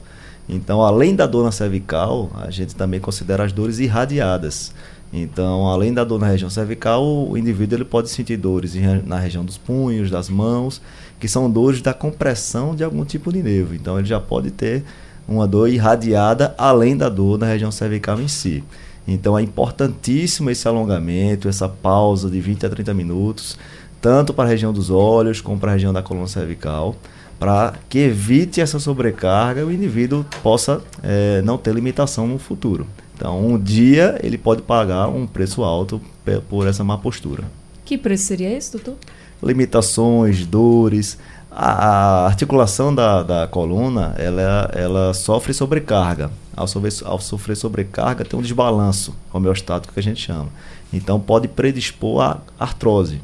Então, 0.49 0.81
além 0.81 1.15
da 1.15 1.25
dor 1.25 1.45
na 1.45 1.53
cervical, 1.53 2.29
a 2.35 2.51
gente 2.51 2.75
também 2.75 2.99
considera 2.99 3.45
as 3.45 3.53
dores 3.53 3.79
irradiadas. 3.79 4.73
Então, 5.11 5.67
além 5.67 5.93
da 5.93 6.03
dor 6.03 6.19
na 6.19 6.27
região 6.27 6.49
cervical, 6.49 7.03
o 7.03 7.37
indivíduo 7.37 7.77
ele 7.77 7.85
pode 7.85 8.09
sentir 8.09 8.37
dores 8.37 8.75
na 9.05 9.17
região 9.17 9.43
dos 9.43 9.57
punhos, 9.57 10.11
das 10.11 10.29
mãos, 10.29 10.81
que 11.19 11.27
são 11.27 11.49
dores 11.49 11.81
da 11.81 11.93
compressão 11.93 12.75
de 12.75 12.83
algum 12.83 13.05
tipo 13.05 13.31
de 13.31 13.41
nervo. 13.41 13.73
Então, 13.73 13.97
ele 13.97 14.07
já 14.07 14.19
pode 14.19 14.51
ter 14.51 14.83
uma 15.27 15.47
dor 15.47 15.69
irradiada 15.69 16.53
além 16.57 16.95
da 16.95 17.09
dor 17.09 17.37
na 17.37 17.45
região 17.45 17.71
cervical 17.71 18.19
em 18.19 18.27
si. 18.27 18.63
Então, 19.07 19.37
é 19.37 19.41
importantíssimo 19.41 20.49
esse 20.49 20.67
alongamento, 20.67 21.47
essa 21.47 21.69
pausa 21.69 22.29
de 22.29 22.41
20 22.41 22.65
a 22.65 22.69
30 22.69 22.93
minutos, 22.93 23.57
tanto 24.01 24.33
para 24.33 24.43
a 24.45 24.47
região 24.49 24.73
dos 24.73 24.89
olhos 24.89 25.39
como 25.39 25.57
para 25.57 25.71
a 25.71 25.73
região 25.73 25.93
da 25.93 26.03
coluna 26.03 26.27
cervical, 26.27 26.95
para 27.39 27.73
que 27.87 27.99
evite 27.99 28.59
essa 28.59 28.79
sobrecarga 28.79 29.61
e 29.61 29.63
o 29.63 29.71
indivíduo 29.71 30.25
possa 30.43 30.81
é, 31.01 31.41
não 31.43 31.57
ter 31.57 31.73
limitação 31.73 32.27
no 32.27 32.37
futuro. 32.37 32.85
Então, 33.17 33.43
um 33.43 33.57
dia 33.57 34.19
ele 34.21 34.37
pode 34.37 34.61
pagar 34.61 35.07
um 35.07 35.25
preço 35.25 35.63
alto 35.63 35.99
por 36.47 36.67
essa 36.67 36.83
má 36.83 36.99
postura. 36.99 37.43
Que 37.83 37.97
preço 37.97 38.25
seria 38.25 38.55
esse, 38.55 38.71
doutor? 38.73 38.95
Limitações, 39.41 40.45
dores. 40.45 41.17
A, 41.49 41.71
a 41.71 42.25
articulação 42.27 42.93
da, 42.93 43.23
da 43.23 43.47
coluna 43.47 44.13
ela, 44.19 44.69
ela 44.71 45.13
sofre 45.15 45.51
sobrecarga. 45.51 46.29
Ao 46.55 46.67
sofrer, 46.67 46.93
ao 47.05 47.19
sofrer 47.19 47.57
sobrecarga, 47.57 48.23
tem 48.23 48.39
um 48.39 48.43
desbalanço 48.43 49.15
homeostático 49.33 49.95
que 49.95 49.99
a 49.99 50.03
gente 50.03 50.21
chama. 50.21 50.49
Então, 50.93 51.19
pode 51.19 51.47
predispor 51.47 52.21
a 52.21 52.37
artrose. 52.59 53.19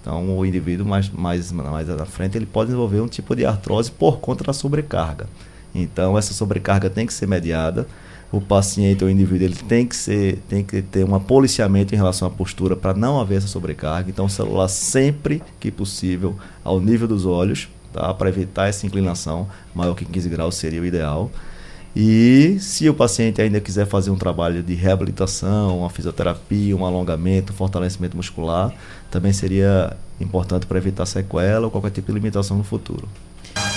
Então, 0.00 0.38
o 0.38 0.46
indivíduo 0.46 0.86
mais, 0.86 1.10
mais, 1.10 1.52
mais 1.52 1.90
à 1.90 2.06
frente 2.06 2.36
ele 2.38 2.46
pode 2.46 2.68
desenvolver 2.68 3.00
um 3.00 3.08
tipo 3.08 3.36
de 3.36 3.44
artrose 3.44 3.90
por 3.90 4.18
conta 4.20 4.42
da 4.42 4.54
sobrecarga. 4.54 5.26
Então, 5.74 6.16
essa 6.16 6.32
sobrecarga 6.32 6.88
tem 6.88 7.06
que 7.06 7.12
ser 7.12 7.26
mediada. 7.26 7.86
O 8.34 8.40
paciente 8.40 9.04
ou 9.04 9.08
o 9.08 9.12
indivíduo 9.12 9.46
ele 9.46 9.54
tem 9.54 9.86
que 9.86 9.94
ser, 9.94 10.38
tem 10.48 10.64
que 10.64 10.82
ter 10.82 11.04
um 11.04 11.20
policiamento 11.20 11.94
em 11.94 11.96
relação 11.96 12.26
à 12.26 12.30
postura 12.30 12.74
para 12.74 12.92
não 12.92 13.20
haver 13.20 13.38
essa 13.38 13.46
sobrecarga. 13.46 14.10
Então, 14.10 14.24
o 14.24 14.28
celular 14.28 14.66
sempre 14.66 15.40
que 15.60 15.70
possível 15.70 16.34
ao 16.64 16.80
nível 16.80 17.06
dos 17.06 17.26
olhos, 17.26 17.68
tá? 17.92 18.12
Para 18.12 18.28
evitar 18.28 18.66
essa 18.68 18.84
inclinação 18.86 19.46
maior 19.72 19.94
que 19.94 20.04
15 20.04 20.28
graus 20.28 20.56
seria 20.56 20.82
o 20.82 20.84
ideal. 20.84 21.30
E 21.94 22.56
se 22.58 22.88
o 22.88 22.94
paciente 22.94 23.40
ainda 23.40 23.60
quiser 23.60 23.86
fazer 23.86 24.10
um 24.10 24.16
trabalho 24.16 24.64
de 24.64 24.74
reabilitação, 24.74 25.78
uma 25.78 25.90
fisioterapia, 25.90 26.76
um 26.76 26.84
alongamento, 26.84 27.52
um 27.52 27.56
fortalecimento 27.56 28.16
muscular, 28.16 28.74
também 29.12 29.32
seria 29.32 29.96
importante 30.20 30.66
para 30.66 30.76
evitar 30.76 31.06
sequela 31.06 31.66
ou 31.66 31.70
qualquer 31.70 31.90
tipo 31.90 32.08
de 32.08 32.14
limitação 32.14 32.56
no 32.58 32.64
futuro. 32.64 33.08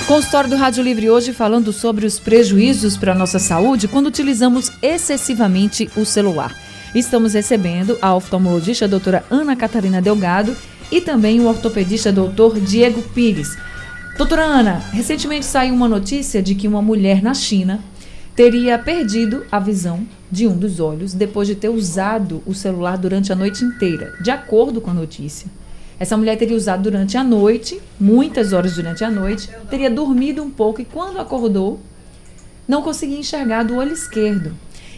Consultório 0.08 0.50
do 0.50 0.56
Rádio 0.56 0.84
Livre 0.84 1.10
hoje 1.10 1.34
falando 1.34 1.74
sobre 1.74 2.06
os 2.06 2.18
prejuízos 2.18 2.96
para 2.96 3.12
a 3.12 3.16
nossa 3.16 3.40
saúde 3.40 3.90
quando 3.90 4.08
utilizamos 4.08 4.72
excessivamente 4.82 5.90
o 5.98 6.06
celular. 6.06 6.56
Estamos 6.96 7.34
recebendo 7.34 7.98
a 8.02 8.16
oftalmologista 8.16 8.88
doutora 8.88 9.26
Ana 9.30 9.56
Catarina 9.56 10.02
Delgado 10.02 10.56
e 10.90 11.02
também 11.02 11.42
o 11.42 11.48
ortopedista 11.48 12.10
doutor 12.10 12.58
Diego 12.60 13.02
Pires. 13.02 13.58
Doutora 14.18 14.44
Ana, 14.44 14.82
recentemente 14.94 15.46
saiu 15.46 15.74
uma 15.76 15.90
notícia 15.90 16.42
de 16.42 16.56
que 16.56 16.68
uma 16.68 16.82
mulher 16.82 17.22
na 17.22 17.34
China 17.34 17.82
teria 18.34 18.80
perdido 18.80 19.46
a 19.52 19.60
visão 19.60 20.08
de 20.32 20.48
um 20.48 20.58
dos 20.58 20.80
olhos 20.80 21.14
depois 21.14 21.48
de 21.48 21.56
ter 21.56 21.70
usado 21.70 22.42
o 22.46 22.54
celular 22.54 22.98
durante 22.98 23.34
a 23.34 23.36
noite 23.36 23.66
inteira, 23.66 24.14
de 24.22 24.32
acordo 24.32 24.80
com 24.80 24.92
a 24.92 24.94
notícia. 24.94 25.48
Essa 26.00 26.16
mulher 26.16 26.38
teria 26.38 26.56
usado 26.56 26.84
durante 26.84 27.18
a 27.18 27.24
noite, 27.24 27.82
muitas 28.00 28.54
horas 28.54 28.76
durante 28.76 29.04
a 29.04 29.10
noite, 29.10 29.50
teria 29.70 29.90
dormido 29.90 30.44
um 30.44 30.50
pouco 30.50 30.82
e 30.82 30.86
quando 30.86 31.20
acordou, 31.20 31.80
não 32.68 32.82
conseguia 32.82 33.18
enxergar 33.18 33.64
do 33.64 33.76
olho 33.76 33.94
esquerdo. 33.94 34.54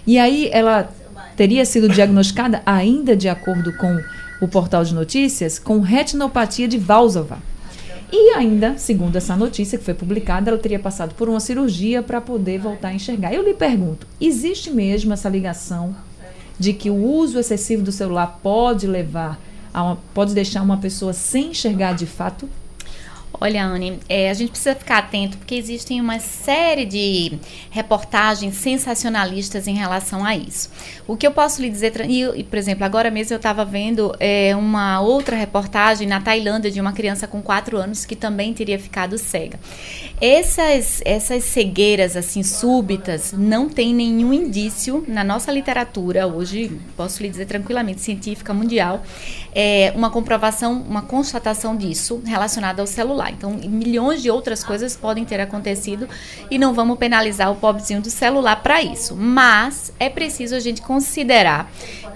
E 0.05 0.17
aí 0.17 0.49
ela 0.51 0.91
teria 1.37 1.63
sido 1.63 1.87
diagnosticada, 1.87 2.61
ainda 2.65 3.15
de 3.15 3.29
acordo 3.29 3.71
com 3.77 4.01
o 4.41 4.47
portal 4.47 4.83
de 4.83 4.93
notícias, 4.93 5.57
com 5.57 5.79
retinopatia 5.79 6.67
de 6.67 6.77
Valsova. 6.77 7.39
E 8.11 8.33
ainda, 8.33 8.77
segundo 8.77 9.15
essa 9.15 9.35
notícia 9.35 9.77
que 9.77 9.85
foi 9.85 9.93
publicada, 9.93 10.49
ela 10.49 10.59
teria 10.59 10.79
passado 10.79 11.13
por 11.13 11.29
uma 11.29 11.39
cirurgia 11.39 12.01
para 12.01 12.19
poder 12.19 12.59
voltar 12.59 12.89
a 12.89 12.93
enxergar. 12.93 13.33
Eu 13.33 13.43
lhe 13.43 13.53
pergunto: 13.53 14.07
existe 14.19 14.71
mesmo 14.71 15.13
essa 15.13 15.29
ligação 15.29 15.95
de 16.57 16.73
que 16.73 16.89
o 16.89 16.95
uso 16.95 17.39
excessivo 17.39 17.83
do 17.83 17.91
celular 17.91 18.39
pode 18.41 18.87
levar 18.87 19.39
uma, 19.73 19.97
pode 20.13 20.33
deixar 20.33 20.61
uma 20.61 20.77
pessoa 20.77 21.13
sem 21.13 21.51
enxergar 21.51 21.93
de 21.93 22.05
fato? 22.05 22.49
Olha, 23.31 23.63
Anne, 23.63 23.99
é, 24.09 24.29
a 24.29 24.33
gente 24.33 24.49
precisa 24.49 24.75
ficar 24.75 24.97
atento 24.97 25.37
porque 25.37 25.55
existem 25.55 26.01
uma 26.01 26.19
série 26.19 26.83
de 26.83 27.39
reportagens 27.69 28.55
sensacionalistas 28.55 29.67
em 29.67 29.75
relação 29.75 30.25
a 30.25 30.35
isso. 30.35 30.69
O 31.07 31.15
que 31.15 31.25
eu 31.25 31.31
posso 31.31 31.61
lhe 31.61 31.69
dizer, 31.69 31.93
e, 32.09 32.43
por 32.43 32.57
exemplo, 32.57 32.83
agora 32.83 33.11
mesmo 33.11 33.33
eu 33.33 33.37
estava 33.37 33.63
vendo 33.63 34.13
é, 34.19 34.55
uma 34.55 34.99
outra 34.99 35.35
reportagem 35.35 36.07
na 36.07 36.19
Tailândia 36.19 36.71
de 36.71 36.81
uma 36.81 36.91
criança 36.91 37.27
com 37.27 37.41
4 37.41 37.77
anos 37.77 38.03
que 38.03 38.15
também 38.15 38.53
teria 38.53 38.79
ficado 38.79 39.17
cega. 39.17 39.59
Essas, 40.19 41.01
essas 41.05 41.43
cegueiras 41.43 42.17
assim 42.17 42.43
súbitas 42.43 43.31
não 43.31 43.69
tem 43.69 43.93
nenhum 43.93 44.33
indício 44.33 45.05
na 45.07 45.23
nossa 45.23 45.51
literatura 45.51 46.27
hoje, 46.27 46.77
posso 46.97 47.21
lhe 47.21 47.29
dizer 47.29 47.45
tranquilamente, 47.45 48.01
científica 48.01 48.53
mundial, 48.53 49.03
é, 49.53 49.93
uma 49.95 50.09
comprovação, 50.09 50.81
uma 50.81 51.03
constatação 51.03 51.77
disso 51.77 52.21
relacionada 52.25 52.81
ao 52.81 52.87
celular. 52.87 53.18
Então, 53.27 53.51
milhões 53.51 54.21
de 54.21 54.29
outras 54.29 54.63
coisas 54.63 54.95
podem 54.95 55.25
ter 55.25 55.39
acontecido 55.39 56.07
e 56.49 56.57
não 56.57 56.73
vamos 56.73 56.97
penalizar 56.97 57.51
o 57.51 57.55
pobrezinho 57.55 58.01
do 58.01 58.09
celular 58.09 58.57
para 58.57 58.81
isso. 58.81 59.15
Mas 59.15 59.91
é 59.99 60.09
preciso 60.09 60.55
a 60.55 60.59
gente 60.59 60.81
considerar 60.81 61.71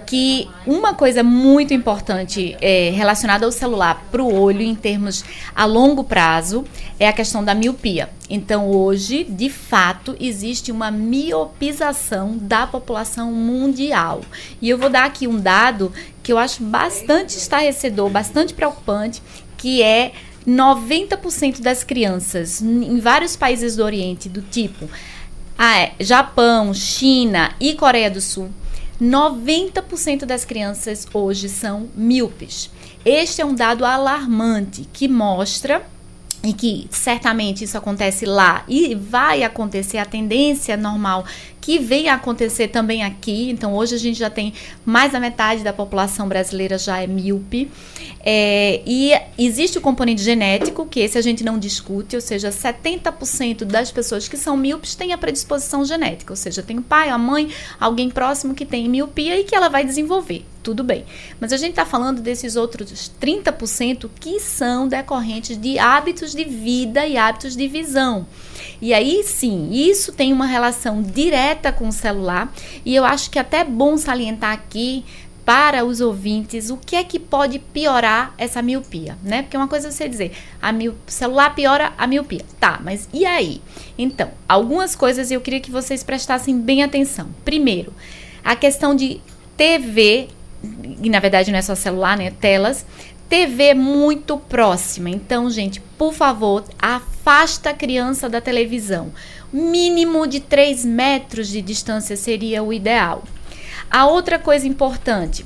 que 0.06 0.48
uma 0.66 0.94
coisa 0.94 1.22
muito 1.22 1.72
importante 1.72 2.56
é, 2.60 2.90
relacionada 2.90 3.44
ao 3.44 3.52
celular 3.52 4.06
para 4.10 4.22
o 4.22 4.32
olho 4.32 4.62
em 4.62 4.74
termos 4.74 5.24
a 5.54 5.64
longo 5.64 6.04
prazo 6.04 6.64
é 6.98 7.08
a 7.08 7.12
questão 7.12 7.42
da 7.42 7.54
miopia. 7.54 8.10
Então 8.28 8.70
hoje, 8.70 9.24
de 9.24 9.50
fato, 9.50 10.16
existe 10.20 10.70
uma 10.70 10.90
miopização 10.90 12.36
da 12.36 12.66
população 12.66 13.32
mundial. 13.32 14.20
E 14.60 14.68
eu 14.68 14.78
vou 14.78 14.88
dar 14.88 15.04
aqui 15.04 15.26
um 15.26 15.38
dado 15.38 15.92
que 16.22 16.32
eu 16.32 16.38
acho 16.38 16.62
bastante 16.62 17.36
estarrecedor, 17.36 18.08
bastante 18.08 18.54
preocupante, 18.54 19.22
que 19.56 19.82
é 19.82 20.12
90% 20.46 21.60
das 21.60 21.82
crianças 21.82 22.60
em 22.60 22.98
vários 23.00 23.36
países 23.36 23.76
do 23.76 23.84
Oriente, 23.84 24.28
do 24.28 24.42
tipo 24.42 24.88
ah, 25.56 25.78
é, 25.78 25.94
Japão, 26.00 26.74
China 26.74 27.54
e 27.60 27.74
Coreia 27.74 28.10
do 28.10 28.20
Sul, 28.20 28.50
90% 29.00 30.24
das 30.24 30.44
crianças 30.44 31.06
hoje 31.12 31.48
são 31.48 31.88
míopes. 31.94 32.70
Este 33.04 33.40
é 33.40 33.44
um 33.44 33.54
dado 33.54 33.84
alarmante 33.84 34.88
que 34.92 35.08
mostra 35.08 35.84
e 36.42 36.52
que 36.52 36.86
certamente 36.90 37.64
isso 37.64 37.78
acontece 37.78 38.26
lá 38.26 38.64
e 38.68 38.94
vai 38.94 39.42
acontecer 39.42 39.98
a 39.98 40.04
tendência 40.04 40.76
normal 40.76 41.24
que 41.64 41.78
vem 41.78 42.10
a 42.10 42.14
acontecer 42.16 42.68
também 42.68 43.02
aqui. 43.02 43.48
Então, 43.48 43.74
hoje 43.74 43.94
a 43.94 43.98
gente 43.98 44.18
já 44.18 44.28
tem 44.28 44.52
mais 44.84 45.12
da 45.12 45.18
metade 45.18 45.64
da 45.64 45.72
população 45.72 46.28
brasileira 46.28 46.76
já 46.76 47.00
é 47.00 47.06
míope. 47.06 47.70
É, 48.20 48.82
e 48.86 49.12
existe 49.38 49.78
o 49.78 49.80
componente 49.80 50.22
genético, 50.22 50.84
que 50.84 51.00
esse 51.00 51.16
a 51.16 51.22
gente 51.22 51.42
não 51.42 51.58
discute, 51.58 52.16
ou 52.16 52.20
seja, 52.20 52.50
70% 52.50 53.64
das 53.64 53.90
pessoas 53.90 54.28
que 54.28 54.36
são 54.36 54.58
míopes 54.58 54.94
têm 54.94 55.14
a 55.14 55.16
predisposição 55.16 55.86
genética, 55.86 56.34
ou 56.34 56.36
seja, 56.36 56.62
tem 56.62 56.78
o 56.78 56.82
pai, 56.82 57.08
a 57.08 57.16
mãe, 57.16 57.48
alguém 57.80 58.10
próximo 58.10 58.54
que 58.54 58.66
tem 58.66 58.86
miopia 58.86 59.40
e 59.40 59.44
que 59.44 59.54
ela 59.54 59.70
vai 59.70 59.86
desenvolver. 59.86 60.44
Tudo 60.62 60.84
bem. 60.84 61.06
Mas 61.40 61.50
a 61.50 61.56
gente 61.56 61.70
está 61.70 61.86
falando 61.86 62.20
desses 62.20 62.56
outros 62.56 63.10
30% 63.18 64.10
que 64.20 64.38
são 64.38 64.86
decorrentes 64.86 65.58
de 65.58 65.78
hábitos 65.78 66.34
de 66.34 66.44
vida 66.44 67.06
e 67.06 67.16
hábitos 67.16 67.56
de 67.56 67.66
visão. 67.68 68.26
E 68.80 68.92
aí 68.94 69.22
sim, 69.24 69.70
isso 69.72 70.12
tem 70.12 70.32
uma 70.32 70.46
relação 70.46 71.02
direta 71.02 71.72
com 71.72 71.88
o 71.88 71.92
celular, 71.92 72.52
e 72.84 72.94
eu 72.94 73.04
acho 73.04 73.30
que 73.30 73.38
é 73.38 73.42
até 73.42 73.64
bom 73.64 73.96
salientar 73.96 74.52
aqui 74.52 75.04
para 75.44 75.84
os 75.84 76.00
ouvintes 76.00 76.70
o 76.70 76.76
que 76.76 76.96
é 76.96 77.04
que 77.04 77.18
pode 77.18 77.58
piorar 77.58 78.34
essa 78.38 78.62
miopia, 78.62 79.18
né? 79.22 79.42
Porque 79.42 79.56
uma 79.56 79.68
coisa 79.68 79.88
é 79.88 79.90
você 79.90 80.08
dizer, 80.08 80.32
a 80.60 80.72
celular 81.06 81.54
piora 81.54 81.92
a 81.98 82.06
miopia. 82.06 82.44
Tá, 82.58 82.80
mas 82.82 83.08
e 83.12 83.26
aí? 83.26 83.60
Então, 83.98 84.30
algumas 84.48 84.96
coisas 84.96 85.30
eu 85.30 85.40
queria 85.40 85.60
que 85.60 85.70
vocês 85.70 86.02
prestassem 86.02 86.58
bem 86.58 86.82
atenção. 86.82 87.28
Primeiro, 87.44 87.92
a 88.42 88.56
questão 88.56 88.94
de 88.94 89.20
TV, 89.56 90.28
e 91.02 91.10
na 91.10 91.20
verdade 91.20 91.52
não 91.52 91.58
é 91.58 91.62
só 91.62 91.74
celular, 91.74 92.16
né? 92.16 92.30
Telas, 92.30 92.86
TV 93.34 93.74
muito 93.74 94.36
próxima. 94.38 95.10
Então, 95.10 95.50
gente, 95.50 95.80
por 95.98 96.14
favor, 96.14 96.62
afasta 96.78 97.70
a 97.70 97.74
criança 97.74 98.28
da 98.28 98.40
televisão. 98.40 99.12
Mínimo 99.52 100.24
de 100.24 100.38
3 100.38 100.84
metros 100.84 101.48
de 101.48 101.60
distância 101.60 102.16
seria 102.16 102.62
o 102.62 102.72
ideal. 102.72 103.24
A 103.90 104.06
outra 104.06 104.38
coisa 104.38 104.68
importante, 104.68 105.44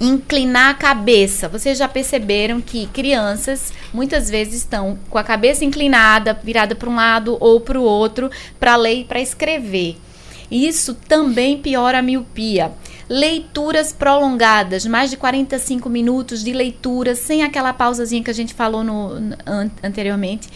inclinar 0.00 0.70
a 0.70 0.74
cabeça. 0.74 1.50
Vocês 1.50 1.76
já 1.76 1.86
perceberam 1.86 2.62
que 2.62 2.86
crianças 2.86 3.74
muitas 3.92 4.30
vezes 4.30 4.54
estão 4.54 4.98
com 5.10 5.18
a 5.18 5.22
cabeça 5.22 5.66
inclinada, 5.66 6.32
virada 6.42 6.74
para 6.74 6.88
um 6.88 6.94
lado 6.94 7.36
ou 7.40 7.60
para 7.60 7.78
o 7.78 7.84
outro, 7.84 8.30
para 8.58 8.74
ler 8.74 9.00
e 9.00 9.04
para 9.04 9.20
escrever. 9.20 9.98
Isso 10.50 10.94
também 10.94 11.58
piora 11.58 11.98
a 11.98 12.02
miopia. 12.02 12.72
Leituras 13.08 13.92
prolongadas, 13.92 14.86
mais 14.86 15.10
de 15.10 15.16
45 15.16 15.88
minutos 15.88 16.42
de 16.42 16.52
leitura, 16.52 17.14
sem 17.14 17.42
aquela 17.42 17.72
pausazinha 17.72 18.22
que 18.22 18.30
a 18.30 18.34
gente 18.34 18.54
falou 18.54 18.82
no, 18.84 19.12
an, 19.46 19.70
anteriormente. 19.82 20.48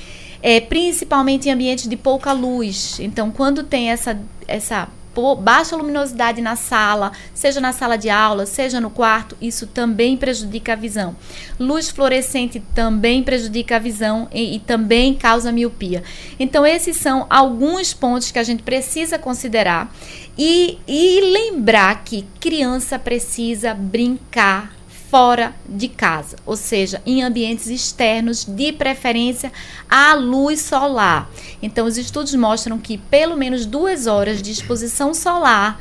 É, 0.43 0.61
principalmente 0.61 1.49
em 1.49 1.53
ambientes 1.53 1.89
de 1.89 1.97
pouca 1.97 2.33
luz. 2.33 2.99
Então, 3.01 3.31
quando 3.31 3.63
tem 3.65 3.91
essa, 3.91 4.19
essa 4.47 4.89
baixa 5.37 5.77
luminosidade 5.77 6.43
na 6.43 6.57
sala, 6.57 7.13
seja 7.33 7.61
na 7.61 7.73
sala 7.73 7.97
de 7.97 8.11
aula, 8.11 8.47
seja 8.47 8.81
no 8.81 8.91
quarto, 8.91 9.37
isso 9.41 9.67
também 9.67 10.17
prejudica 10.17 10.75
a 10.75 10.77
visão. 10.77 11.17
Luz 11.59 11.91
fluorescente 11.91 12.63
também 12.75 13.23
prejudica 13.23 13.77
a 13.77 13.79
visão 13.79 14.29
e, 14.33 14.57
e 14.57 14.61
também 14.61 15.15
causa 15.15 15.51
miopia. 15.51 16.03
Então, 16.39 16.67
esses 16.67 16.97
são 16.97 17.27
alguns 17.31 17.95
pontos 17.95 18.31
que 18.31 18.39
a 18.39 18.45
gente 18.45 18.63
precisa 18.63 19.19
considerar 19.19 19.91
e, 20.37 20.79
e 20.87 21.21
lembrar 21.21 22.05
que 22.05 22.27
criança 22.39 22.99
precisa 22.99 23.73
brincar 23.73 24.76
fora 25.11 25.55
de 25.69 25.89
casa, 25.89 26.37
ou 26.45 26.57
seja, 26.57 27.01
em 27.07 27.23
ambientes 27.23 27.69
externos, 27.69 28.45
de 28.45 28.73
preferência 28.73 29.53
à 29.89 30.15
luz 30.15 30.61
solar. 30.61 31.31
Então, 31.63 31.87
os 31.87 31.97
estudos 31.97 32.35
mostram 32.35 32.79
que 32.79 32.99
pelo 32.99 33.37
menos 33.37 33.67
duas 33.67 34.07
horas 34.07 34.43
de 34.43 34.51
exposição 34.51 35.15
solar 35.15 35.81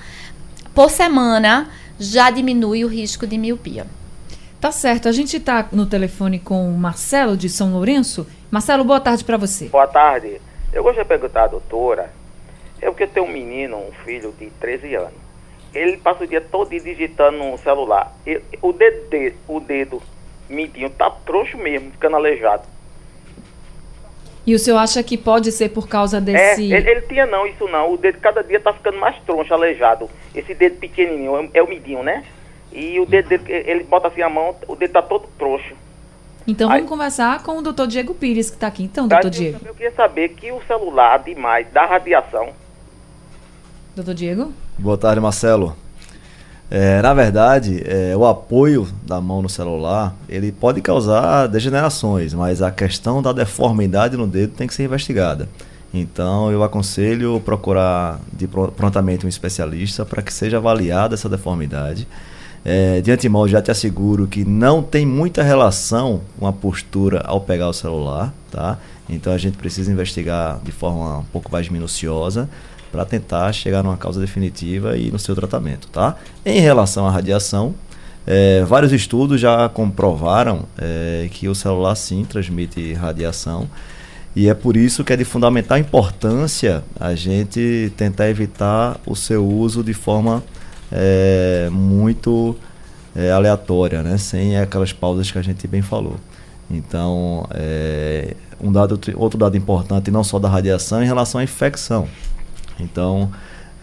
por 0.74 0.90
semana 0.90 1.70
já 2.00 2.30
diminui 2.30 2.84
o 2.84 2.88
risco 2.88 3.26
de 3.26 3.38
miopia. 3.38 3.88
Tá 4.60 4.72
certo. 4.72 5.08
A 5.08 5.12
gente 5.12 5.38
está 5.38 5.68
no 5.72 5.86
telefone 5.86 6.40
com 6.40 6.70
o 6.70 6.78
Marcelo 6.78 7.38
de 7.38 7.50
São 7.50 7.74
Lourenço. 7.74 8.28
Marcelo, 8.52 8.84
boa 8.84 9.00
tarde 9.00 9.24
para 9.24 9.38
você. 9.38 9.66
Boa 9.70 9.88
tarde. 9.88 10.40
Eu 10.74 10.84
gostaria 10.84 11.04
de 11.04 11.08
perguntar 11.08 11.46
à 11.46 11.48
doutora, 11.48 12.12
é 12.82 12.88
porque 12.88 13.04
eu 13.04 13.08
tenho 13.08 13.26
um 13.26 13.32
menino, 13.32 13.78
um 13.78 13.92
filho 14.04 14.34
de 14.38 14.48
13 14.60 14.96
anos 14.96 15.25
ele 15.76 15.98
passa 15.98 16.24
o 16.24 16.28
dia 16.28 16.42
todo 16.42 16.70
digitando 16.70 17.38
no 17.38 17.58
celular. 17.58 18.16
O 18.62 18.72
dedo, 18.72 19.36
o 19.48 19.60
dedo 19.60 20.02
mindinho 20.50 20.90
tá 20.90 21.10
troncho 21.10 21.58
mesmo, 21.58 21.92
ficando 21.92 22.16
aleijado. 22.16 22.64
E 24.48 24.54
o 24.54 24.60
senhor 24.60 24.78
acha 24.78 25.02
que 25.02 25.18
pode 25.18 25.52
ser 25.52 25.70
por 25.70 25.88
causa 25.88 26.22
desse. 26.22 26.72
É, 26.72 26.78
ele, 26.78 26.90
ele 26.90 27.02
tinha 27.02 27.26
não, 27.26 27.48
isso 27.48 27.68
não. 27.68 27.92
O 27.92 27.98
dedo 27.98 28.20
cada 28.20 28.44
dia 28.44 28.60
tá 28.60 28.72
ficando 28.72 28.98
mais 29.00 29.18
troncho, 29.24 29.54
aleijado. 29.54 30.10
Esse 30.36 30.54
dedo 30.54 30.78
pequenininho, 30.78 31.36
é, 31.54 31.60
é 31.60 31.64
o 31.64 31.68
midinho, 31.68 32.04
né? 32.04 32.24
E 32.72 33.00
o 33.00 33.06
dedo 33.06 33.30
dele, 33.30 33.44
ele 33.48 33.84
bota 33.84 34.08
assim 34.08 34.22
a 34.22 34.30
mão, 34.30 34.56
o 34.68 34.76
dedo 34.76 34.92
tá 34.92 35.02
todo 35.02 35.28
troncho. 35.38 35.76
Então 36.48 36.68
vamos 36.68 36.84
Aí, 36.84 36.88
conversar 36.88 37.42
com 37.42 37.58
o 37.58 37.62
doutor 37.62 37.88
Diego 37.88 38.14
Pires, 38.14 38.52
que 38.52 38.58
está 38.58 38.68
aqui. 38.68 38.84
Então, 38.84 39.08
doutor 39.08 39.32
Diego. 39.32 39.60
Eu 39.66 39.74
queria 39.74 39.92
saber 39.92 40.30
que 40.30 40.52
o 40.52 40.62
celular 40.68 41.18
demais 41.20 41.66
dá 41.72 41.86
radiação. 41.86 42.54
Doutor 43.96 44.14
Diego? 44.14 44.52
Boa 44.78 44.98
tarde, 44.98 45.22
Marcelo. 45.22 45.74
É, 46.70 47.02
na 47.02 47.14
verdade, 47.14 47.82
é, 47.86 48.14
o 48.18 48.26
apoio 48.26 48.86
da 49.08 49.22
mão 49.22 49.42
no 49.42 49.48
celular 49.48 50.14
ele 50.28 50.52
pode 50.52 50.82
causar 50.82 51.48
degenerações, 51.48 52.34
mas 52.34 52.62
a 52.62 52.70
questão 52.70 53.22
da 53.22 53.32
deformidade 53.32 54.18
no 54.18 54.28
dedo 54.28 54.52
tem 54.54 54.68
que 54.68 54.74
ser 54.74 54.84
investigada. 54.84 55.48
Então, 55.94 56.52
eu 56.52 56.62
aconselho 56.62 57.40
procurar 57.40 58.20
de 58.34 58.48
prontamente 58.48 59.26
um 59.26 59.30
especialista 59.30 60.04
para 60.04 60.22
que 60.22 60.34
seja 60.34 60.58
avaliada 60.58 61.14
essa 61.14 61.30
deformidade. 61.30 62.06
É, 62.66 63.00
de 63.00 63.12
antemão, 63.12 63.48
já 63.48 63.62
te 63.62 63.72
asseguro 63.72 64.28
que 64.28 64.44
não 64.44 64.84
tem 64.84 65.06
muita 65.06 65.42
relação 65.42 66.20
com 66.38 66.46
a 66.48 66.52
postura 66.52 67.22
ao 67.22 67.40
pegar 67.40 67.70
o 67.70 67.74
celular, 67.74 68.34
tá? 68.52 68.78
Então, 69.08 69.32
a 69.32 69.38
gente 69.38 69.56
precisa 69.56 69.90
investigar 69.90 70.60
de 70.62 70.72
forma 70.74 71.20
um 71.20 71.26
pouco 71.26 71.50
mais 71.50 71.70
minuciosa 71.70 72.50
para 72.96 73.04
tentar 73.04 73.52
chegar 73.52 73.84
numa 73.84 73.98
causa 73.98 74.22
definitiva 74.22 74.98
e 74.98 75.12
no 75.12 75.20
seu 75.20 75.36
tratamento, 75.36 75.90
tá? 75.90 76.16
Em 76.46 76.62
relação 76.62 77.06
à 77.06 77.12
radiação, 77.12 77.76
é, 78.26 78.64
vários 78.64 78.94
estudos 78.94 79.42
já 79.42 79.68
comprovaram 79.68 80.64
é, 80.78 81.28
que 81.30 81.50
o 81.50 81.54
celular 81.54 81.94
sim 81.96 82.24
transmite 82.24 82.94
radiação 82.94 83.70
e 84.34 84.48
é 84.48 84.54
por 84.54 84.78
isso 84.78 85.04
que 85.04 85.12
é 85.12 85.18
de 85.18 85.26
fundamental 85.26 85.78
importância 85.78 86.84
a 86.98 87.14
gente 87.16 87.92
tentar 87.98 88.30
evitar 88.30 88.98
o 89.06 89.14
seu 89.14 89.46
uso 89.46 89.84
de 89.84 89.94
forma 89.94 90.42
é, 90.90 91.68
muito 91.70 92.56
é, 93.14 93.30
aleatória, 93.30 94.02
né? 94.02 94.18
sem 94.18 94.58
aquelas 94.58 94.94
pausas 94.94 95.30
que 95.30 95.38
a 95.38 95.42
gente 95.42 95.68
bem 95.68 95.82
falou. 95.82 96.16
Então, 96.72 97.46
é, 97.54 98.36
um 98.60 98.72
dado, 98.72 99.00
outro 99.16 99.38
dado 99.38 99.58
importante, 99.58 100.10
não 100.10 100.24
só 100.24 100.40
da 100.40 100.50
radiação, 100.50 101.04
em 101.04 101.06
relação 101.06 101.40
à 101.40 101.44
infecção. 101.44 102.08
Então, 102.80 103.32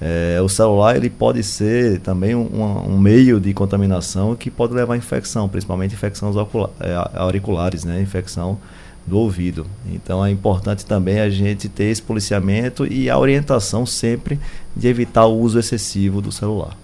é, 0.01 0.41
o 0.43 0.49
celular 0.49 0.97
ele 0.97 1.09
pode 1.09 1.45
ser 1.45 2.01
também 2.01 2.35
um, 2.35 2.93
um, 2.93 2.99
meio 2.99 3.39
de 3.39 3.55
contaminação 3.55 4.35
que 4.35 4.51
pode 4.51 4.75
levar 4.75 4.95
a 4.95 4.97
infecção, 4.97 5.49
principalmente 5.49 5.95
infecções 5.95 6.35
é, 6.81 7.19
auriculares, 7.19 7.85
né? 7.85 8.01
infecção 8.01 8.59
do 9.07 9.19
ouvido. 9.19 9.65
Então 9.93 10.25
é 10.25 10.31
importante 10.31 10.85
também 10.85 11.21
a 11.21 11.31
gente 11.31 11.69
ter 11.69 11.85
esse 11.85 12.03
policiamento 12.03 12.85
e 12.85 13.09
a 13.09 13.17
orientação 13.17 13.87
sempre 13.87 14.41
de 14.75 14.89
evitar 14.89 15.27
o 15.27 15.39
uso 15.39 15.59
excessivo 15.59 16.21
do 16.21 16.33
celular. 16.33 16.77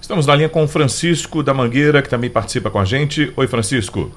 Estamos 0.00 0.26
na 0.26 0.34
linha 0.34 0.48
com 0.48 0.62
o 0.62 0.68
Francisco 0.68 1.42
da 1.42 1.52
Mangueira, 1.52 2.02
que 2.02 2.08
também 2.08 2.30
participa 2.30 2.70
com 2.70 2.78
a 2.78 2.84
gente. 2.84 3.32
Oi, 3.36 3.46
Francisco. 3.46 4.10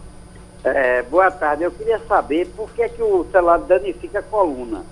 É, 0.63 1.03
boa 1.03 1.29
tarde. 1.29 1.63
Eu 1.63 1.71
queria 1.71 1.99
saber 2.07 2.47
por 2.55 2.69
que, 2.71 2.87
que 2.89 3.01
o 3.01 3.25
celular 3.31 3.57
danifica 3.59 4.19
a 4.19 4.23
coluna. 4.23 4.83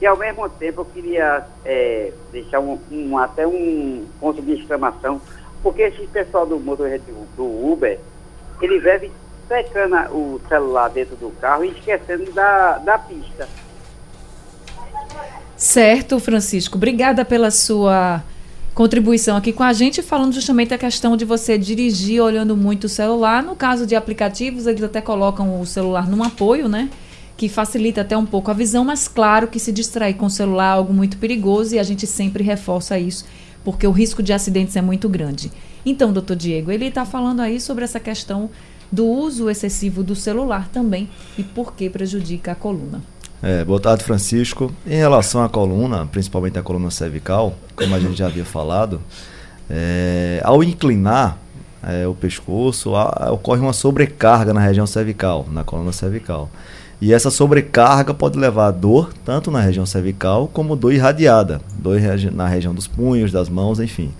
E 0.00 0.06
ao 0.06 0.16
mesmo 0.16 0.48
tempo 0.48 0.82
eu 0.82 0.84
queria 0.84 1.44
é, 1.64 2.12
deixar 2.30 2.60
um, 2.60 2.78
um, 2.90 3.18
até 3.18 3.46
um 3.46 4.06
ponto 4.20 4.40
de 4.40 4.52
exclamação, 4.52 5.20
porque 5.62 5.82
esse 5.82 6.06
pessoal 6.06 6.46
do 6.46 6.58
motor 6.58 6.88
do 7.36 7.44
Uber, 7.44 7.98
ele 8.62 8.78
vive 8.78 9.10
secando 9.48 9.96
o 10.14 10.40
celular 10.48 10.88
dentro 10.90 11.16
do 11.16 11.30
carro 11.40 11.64
e 11.64 11.70
esquecendo 11.70 12.30
da, 12.32 12.78
da 12.78 12.98
pista. 12.98 13.48
Certo, 15.56 16.20
Francisco. 16.20 16.76
Obrigada 16.76 17.24
pela 17.24 17.50
sua 17.50 18.22
contribuição 18.74 19.36
aqui 19.36 19.52
com 19.52 19.64
a 19.64 19.72
gente, 19.72 20.02
falando 20.02 20.32
justamente 20.32 20.72
a 20.72 20.78
questão 20.78 21.16
de 21.16 21.24
você 21.24 21.58
dirigir 21.58 22.22
olhando 22.22 22.56
muito 22.56 22.84
o 22.84 22.88
celular. 22.88 23.42
No 23.42 23.56
caso 23.56 23.84
de 23.84 23.96
aplicativos, 23.96 24.68
eles 24.68 24.84
até 24.84 25.00
colocam 25.00 25.60
o 25.60 25.66
celular 25.66 26.06
num 26.06 26.22
apoio, 26.22 26.68
né? 26.68 26.88
Que 27.38 27.48
facilita 27.48 28.00
até 28.00 28.16
um 28.16 28.26
pouco 28.26 28.50
a 28.50 28.54
visão, 28.54 28.84
mas 28.84 29.06
claro 29.06 29.46
que 29.46 29.60
se 29.60 29.70
distrair 29.70 30.14
com 30.14 30.26
o 30.26 30.30
celular 30.30 30.74
é 30.74 30.76
algo 30.76 30.92
muito 30.92 31.16
perigoso 31.18 31.72
e 31.72 31.78
a 31.78 31.84
gente 31.84 32.04
sempre 32.04 32.42
reforça 32.42 32.98
isso, 32.98 33.24
porque 33.64 33.86
o 33.86 33.92
risco 33.92 34.24
de 34.24 34.32
acidentes 34.32 34.74
é 34.74 34.82
muito 34.82 35.08
grande. 35.08 35.52
Então, 35.86 36.12
doutor 36.12 36.34
Diego, 36.34 36.72
ele 36.72 36.86
está 36.86 37.06
falando 37.06 37.38
aí 37.38 37.60
sobre 37.60 37.84
essa 37.84 38.00
questão 38.00 38.50
do 38.90 39.06
uso 39.06 39.48
excessivo 39.48 40.02
do 40.02 40.16
celular 40.16 40.68
também 40.72 41.08
e 41.38 41.44
por 41.44 41.74
que 41.74 41.88
prejudica 41.88 42.52
a 42.52 42.54
coluna. 42.56 43.00
É, 43.40 43.64
boa 43.64 43.78
tarde, 43.78 44.02
Francisco. 44.02 44.74
Em 44.84 44.96
relação 44.96 45.40
à 45.40 45.48
coluna, 45.48 46.06
principalmente 46.06 46.58
a 46.58 46.62
coluna 46.62 46.90
cervical, 46.90 47.54
como 47.76 47.94
a 47.94 48.00
gente 48.00 48.18
já 48.18 48.26
havia 48.26 48.44
falado, 48.44 49.00
é, 49.70 50.40
ao 50.42 50.64
inclinar 50.64 51.38
é, 51.84 52.04
o 52.04 52.14
pescoço, 52.14 52.96
há, 52.96 53.30
ocorre 53.30 53.60
uma 53.60 53.72
sobrecarga 53.72 54.52
na 54.52 54.60
região 54.60 54.88
cervical, 54.88 55.46
na 55.52 55.62
coluna 55.62 55.92
cervical. 55.92 56.50
E 57.00 57.12
essa 57.12 57.30
sobrecarga 57.30 58.12
pode 58.12 58.38
levar 58.38 58.66
a 58.66 58.70
dor 58.72 59.12
tanto 59.24 59.50
na 59.50 59.60
região 59.60 59.86
cervical 59.86 60.48
como 60.52 60.74
dor 60.74 60.92
irradiada, 60.92 61.60
dor 61.78 62.00
na 62.32 62.48
região 62.48 62.74
dos 62.74 62.88
punhos, 62.88 63.30
das 63.30 63.48
mãos, 63.48 63.78
enfim. 63.78 64.12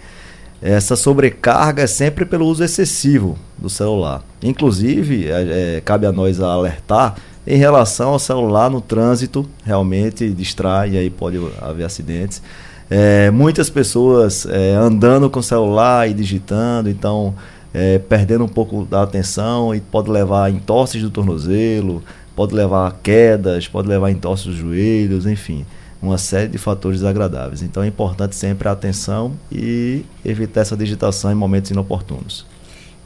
Essa 0.63 0.97
sobrecarga 0.97 1.83
é 1.83 1.87
sempre 1.87 2.25
pelo 2.25 2.47
uso 2.47 2.65
excessivo 2.65 3.39
do 3.57 3.71
celular. 3.71 4.23
Inclusive, 4.43 5.29
é, 5.29 5.77
é, 5.77 5.81
cabe 5.81 6.07
a 6.07 6.13
nós 6.13 6.41
alertar 6.41 7.17
em 7.47 7.57
relação 7.57 8.11
ao 8.11 8.19
celular 8.19 8.69
no 8.69 8.81
trânsito, 8.81 9.49
realmente 9.65 10.29
distrai 10.31 10.91
e 10.91 10.99
aí 10.99 11.11
pode 11.11 11.39
haver 11.61 11.85
acidentes. 11.85 12.43
É, 12.91 13.31
muitas 13.31 13.71
pessoas 13.71 14.47
é, 14.47 14.75
andando 14.75 15.31
com 15.31 15.41
o 15.41 15.43
celular 15.43 16.09
e 16.09 16.15
digitando, 16.15 16.91
então 16.91 17.35
é, 17.73 17.99
perdendo 17.99 18.45
um 18.45 18.49
pouco 18.49 18.85
da 18.85 19.03
atenção 19.03 19.75
e 19.75 19.81
pode 19.81 20.11
levar 20.11 20.45
a 20.45 20.51
entorses 20.51 21.03
do 21.03 21.11
tornozelo, 21.11 22.03
pode 22.39 22.55
levar 22.55 22.87
a 22.87 22.93
quedas, 22.93 23.67
pode 23.67 23.89
levar 23.89 24.07
a 24.07 24.11
entorse 24.13 24.47
dos 24.47 24.55
joelhos, 24.55 25.27
enfim, 25.27 25.67
uma 26.01 26.17
série 26.17 26.47
de 26.47 26.57
fatores 26.57 27.01
desagradáveis. 27.01 27.63
Então 27.63 27.83
é 27.83 27.89
importante 27.89 28.37
sempre 28.37 28.69
a 28.69 28.71
atenção 28.71 29.33
e 29.51 30.05
evitar 30.25 30.61
essa 30.61 30.77
digitação 30.77 31.33
em 31.33 31.35
momentos 31.35 31.73
inoportunos. 31.73 32.47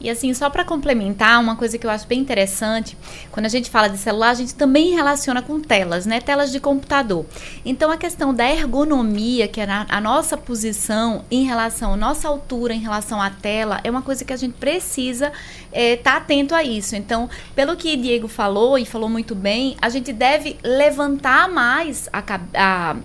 E 0.03 0.09
assim, 0.09 0.33
só 0.33 0.49
para 0.49 0.65
complementar, 0.65 1.39
uma 1.39 1.55
coisa 1.55 1.77
que 1.77 1.87
eu 1.87 1.89
acho 1.89 2.05
bem 2.05 2.19
interessante, 2.19 2.97
quando 3.31 3.45
a 3.45 3.49
gente 3.49 3.69
fala 3.69 3.87
de 3.87 3.97
celular, 3.97 4.31
a 4.31 4.33
gente 4.33 4.53
também 4.53 4.91
relaciona 4.91 5.41
com 5.41 5.61
telas, 5.61 6.05
né? 6.05 6.19
Telas 6.19 6.51
de 6.51 6.59
computador. 6.59 7.25
Então, 7.63 7.89
a 7.89 7.95
questão 7.95 8.33
da 8.33 8.45
ergonomia, 8.45 9.47
que 9.47 9.61
é 9.61 9.67
a, 9.87 10.01
nossa 10.01 10.35
posição 10.35 11.23
em 11.31 11.45
relação, 11.45 11.93
a 11.93 11.97
nossa 11.97 12.27
altura 12.27 12.73
em 12.73 12.79
relação 12.79 13.21
à 13.21 13.29
tela, 13.29 13.79
é 13.81 13.89
uma 13.89 14.01
coisa 14.01 14.25
que 14.25 14.33
a 14.33 14.37
gente 14.37 14.55
precisa 14.55 15.31
estar 15.71 15.79
é, 15.79 15.95
tá 15.95 16.17
atento 16.17 16.53
a 16.53 16.61
isso. 16.61 16.97
Então, 16.97 17.29
pelo 17.55 17.77
que 17.77 17.95
Diego 17.95 18.27
falou, 18.27 18.77
e 18.77 18.85
falou 18.85 19.07
muito 19.07 19.33
bem, 19.33 19.77
a 19.81 19.87
gente 19.87 20.11
deve 20.11 20.57
levantar 20.61 21.47
mais 21.47 22.09
a, 22.11 22.21
a, 22.53 22.95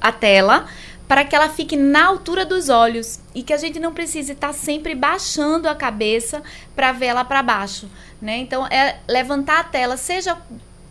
a 0.00 0.12
tela 0.12 0.66
para 1.06 1.24
que 1.24 1.36
ela 1.36 1.48
fique 1.48 1.76
na 1.76 2.06
altura 2.06 2.44
dos 2.44 2.68
olhos 2.68 3.20
e 3.34 3.42
que 3.42 3.52
a 3.52 3.56
gente 3.56 3.78
não 3.78 3.92
precise 3.92 4.32
estar 4.32 4.48
tá 4.48 4.52
sempre 4.52 4.94
baixando 4.94 5.68
a 5.68 5.74
cabeça 5.74 6.42
para 6.74 6.92
ver 6.92 7.06
ela 7.06 7.24
para 7.24 7.42
baixo, 7.42 7.88
né? 8.20 8.38
Então 8.38 8.66
é 8.66 8.96
levantar 9.06 9.60
a 9.60 9.64
tela, 9.64 9.96
seja 9.96 10.36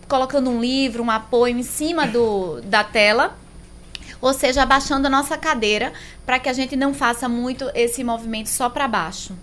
colocando 0.07 0.49
um 0.49 0.61
livro, 0.61 1.03
um 1.03 1.09
apoio 1.09 1.57
em 1.57 1.63
cima 1.63 2.05
do, 2.05 2.61
da 2.61 2.83
tela, 2.83 3.37
ou 4.21 4.33
seja, 4.33 4.61
abaixando 4.61 5.07
a 5.07 5.09
nossa 5.09 5.37
cadeira 5.37 5.91
para 6.25 6.39
que 6.39 6.47
a 6.47 6.53
gente 6.53 6.75
não 6.75 6.93
faça 6.93 7.27
muito 7.27 7.69
esse 7.73 8.03
movimento 8.03 8.47
só 8.47 8.69
para 8.69 8.87
baixo. 8.87 9.35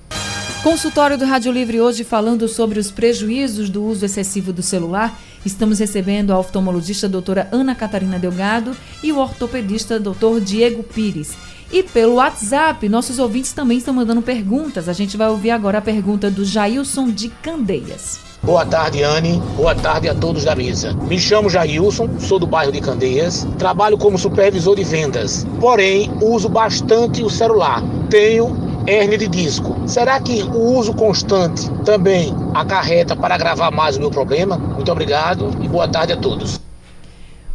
Consultório 0.63 1.17
do 1.17 1.25
Rádio 1.25 1.51
Livre 1.51 1.81
hoje 1.81 2.05
falando 2.05 2.47
sobre 2.47 2.79
os 2.79 2.91
prejuízos 2.91 3.71
do 3.71 3.83
uso 3.83 4.05
excessivo 4.05 4.53
do 4.53 4.63
celular. 4.63 5.19
Estamos 5.45 5.79
recebendo 5.79 6.33
a 6.33 6.39
oftalmologista 6.39 7.09
doutora 7.09 7.49
Ana 7.51 7.75
Catarina 7.75 8.19
Delgado 8.19 8.77
e 9.03 9.11
o 9.11 9.19
ortopedista 9.19 9.99
doutor 9.99 10.41
Diego 10.41 10.83
Pires. 10.83 11.35
E 11.73 11.83
pelo 11.83 12.15
WhatsApp, 12.15 12.89
nossos 12.89 13.19
ouvintes 13.19 13.53
também 13.53 13.79
estão 13.79 13.95
mandando 13.95 14.21
perguntas. 14.21 14.89
A 14.89 14.93
gente 14.93 15.17
vai 15.17 15.29
ouvir 15.29 15.51
agora 15.51 15.79
a 15.79 15.83
pergunta 15.83 16.31
do 16.31 16.45
Jailson 16.45 17.11
de 17.11 17.29
Candeias. 17.29 18.19
Boa 18.43 18.67
tarde, 18.67 19.03
Anne. 19.03 19.41
Boa 19.57 19.75
tarde 19.75 20.09
a 20.09 20.15
todos 20.15 20.45
da 20.45 20.57
mesa. 20.57 20.95
Me 20.95 21.19
chamo 21.19 21.49
Jailson, 21.49 22.19
sou 22.19 22.39
do 22.39 22.47
bairro 22.47 22.73
de 22.73 22.81
Candeias, 22.81 23.47
trabalho 23.59 23.97
como 23.97 24.19
supervisor 24.19 24.75
de 24.75 24.83
vendas, 24.83 25.47
porém 25.61 26.11
uso 26.21 26.49
bastante 26.49 27.23
o 27.23 27.31
celular. 27.31 27.83
Tenho 28.09 28.70
hérnia 28.91 29.17
de 29.17 29.29
disco. 29.29 29.89
Será 29.89 30.21
que 30.21 30.43
o 30.43 30.77
uso 30.77 30.93
constante 30.93 31.71
também 31.85 32.35
acarreta 32.55 33.15
para 33.15 33.35
agravar 33.35 33.73
mais 33.73 33.97
o 33.97 34.01
meu 34.01 34.11
problema? 34.11 34.57
Muito 34.57 34.91
obrigado 34.91 35.57
e 35.63 35.69
boa 35.69 35.87
tarde 35.87 36.13
a 36.13 36.17
todos. 36.17 36.61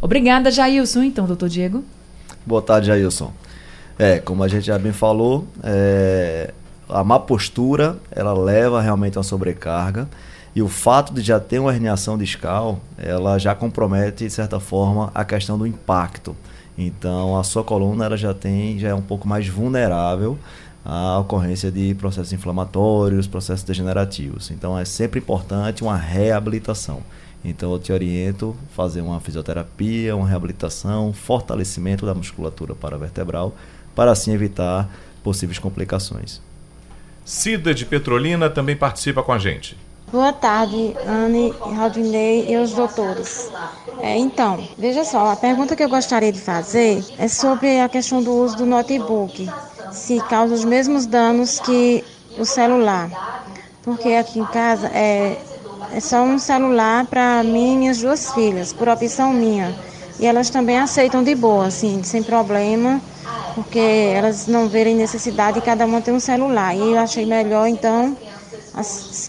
Obrigada, 0.01 0.49
Jailson. 0.49 1.03
Então, 1.03 1.25
doutor 1.25 1.49
Diego. 1.49 1.83
Boa 2.45 2.61
tarde, 2.61 2.87
Jailson. 2.87 3.33
É, 3.97 4.19
como 4.19 4.43
a 4.43 4.47
gente 4.47 4.65
já 4.65 4.77
bem 4.77 4.91
falou, 4.91 5.45
é, 5.63 6.53
a 6.87 7.03
má 7.03 7.19
postura 7.19 7.97
ela 8.11 8.33
leva 8.33 8.81
realmente 8.81 9.17
a 9.17 9.19
uma 9.19 9.23
sobrecarga 9.23 10.07
e 10.55 10.61
o 10.61 10.67
fato 10.67 11.13
de 11.13 11.21
já 11.21 11.39
ter 11.39 11.59
uma 11.59 11.73
herniação 11.73 12.17
discal, 12.17 12.79
ela 12.97 13.37
já 13.37 13.53
compromete 13.53 14.25
de 14.25 14.29
certa 14.29 14.59
forma 14.59 15.11
a 15.13 15.25
questão 15.25 15.57
do 15.57 15.67
impacto. 15.67 16.35
Então 16.77 17.37
a 17.37 17.43
sua 17.43 17.63
coluna 17.63 18.05
ela 18.05 18.17
já 18.17 18.33
tem 18.33 18.77
já 18.77 18.89
é 18.89 18.93
um 18.93 19.01
pouco 19.01 19.27
mais 19.27 19.47
vulnerável 19.47 20.37
a 20.85 21.17
ocorrência 21.17 21.71
de 21.71 21.95
processos 21.95 22.31
inflamatórios, 22.31 23.25
processos 23.25 23.63
degenerativos. 23.63 24.51
Então 24.51 24.77
é 24.77 24.85
sempre 24.85 25.19
importante 25.19 25.81
uma 25.81 25.97
reabilitação. 25.97 27.01
Então 27.43 27.71
eu 27.71 27.79
te 27.79 27.91
oriento 27.91 28.55
a 28.71 28.75
fazer 28.75 29.01
uma 29.01 29.19
fisioterapia, 29.19 30.15
uma 30.15 30.27
reabilitação, 30.27 31.11
fortalecimento 31.11 32.05
da 32.05 32.13
musculatura 32.13 32.75
paravertebral, 32.75 33.55
para 33.95 34.11
assim 34.11 34.31
evitar 34.31 34.87
possíveis 35.23 35.57
complicações. 35.57 36.39
Cida 37.23 37.73
de 37.73 37.85
Petrolina 37.85 38.47
também 38.47 38.75
participa 38.75 39.23
com 39.23 39.31
a 39.31 39.39
gente. 39.39 39.75
Boa 40.11 40.31
tarde, 40.31 40.95
Anne, 41.07 41.51
Raudinei 41.59 42.47
e 42.47 42.57
os 42.57 42.73
doutores. 42.73 43.49
É, 44.01 44.15
então, 44.15 44.63
veja 44.77 45.03
só, 45.03 45.31
a 45.31 45.35
pergunta 45.35 45.75
que 45.75 45.83
eu 45.83 45.89
gostaria 45.89 46.31
de 46.31 46.39
fazer 46.39 47.03
é 47.17 47.27
sobre 47.27 47.79
a 47.79 47.89
questão 47.89 48.21
do 48.21 48.31
uso 48.31 48.57
do 48.57 48.67
notebook 48.67 49.49
se 49.95 50.19
causa 50.29 50.53
os 50.53 50.65
mesmos 50.65 51.05
danos 51.05 51.59
que 51.59 52.03
o 52.37 52.45
celular. 52.45 53.09
Porque 53.83 54.09
aqui 54.13 54.39
em 54.39 54.45
casa 54.45 54.87
é, 54.87 55.37
é 55.93 55.99
só 55.99 56.21
um 56.21 56.37
celular 56.37 57.05
para 57.05 57.43
mim 57.43 57.73
e 57.73 57.77
minhas 57.77 57.99
duas 57.99 58.31
filhas, 58.33 58.73
por 58.73 58.89
opção 58.89 59.31
minha. 59.31 59.73
E 60.19 60.25
elas 60.25 60.49
também 60.49 60.77
aceitam 60.79 61.23
de 61.23 61.35
boa, 61.35 61.67
assim, 61.67 62.01
sem 62.03 62.23
problema, 62.23 63.01
porque 63.53 63.79
elas 63.79 64.47
não 64.47 64.67
verem 64.67 64.95
necessidade 64.95 65.59
de 65.59 65.65
cada 65.65 65.85
uma 65.85 66.01
ter 66.01 66.11
um 66.11 66.19
celular. 66.19 66.75
E 66.75 66.91
eu 66.91 66.99
achei 66.99 67.25
melhor, 67.25 67.67
então, 67.67 68.15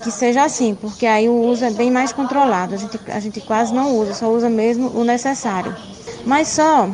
que 0.03 0.11
seja 0.11 0.45
assim, 0.45 0.75
porque 0.75 1.07
aí 1.07 1.29
o 1.29 1.35
uso 1.35 1.65
é 1.65 1.71
bem 1.71 1.91
mais 1.91 2.13
controlado. 2.13 2.75
A 2.75 2.79
gente, 2.79 2.99
a 3.09 3.21
gente 3.21 3.41
quase 3.41 3.75
não 3.75 3.97
usa, 3.97 4.15
só 4.15 4.29
usa 4.29 4.49
mesmo 4.49 4.91
o 4.95 5.05
necessário. 5.05 5.75
Mas 6.25 6.49
só 6.49 6.89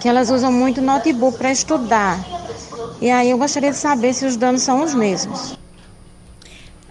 que 0.00 0.08
elas 0.08 0.30
usam 0.30 0.52
muito 0.52 0.80
notebook 0.80 1.38
para 1.38 1.50
estudar. 1.52 2.37
E 3.00 3.10
aí 3.10 3.30
eu 3.30 3.38
gostaria 3.38 3.70
de 3.70 3.76
saber 3.76 4.12
se 4.12 4.26
os 4.26 4.36
danos 4.36 4.62
são 4.62 4.82
os 4.82 4.92
mesmos. 4.92 5.56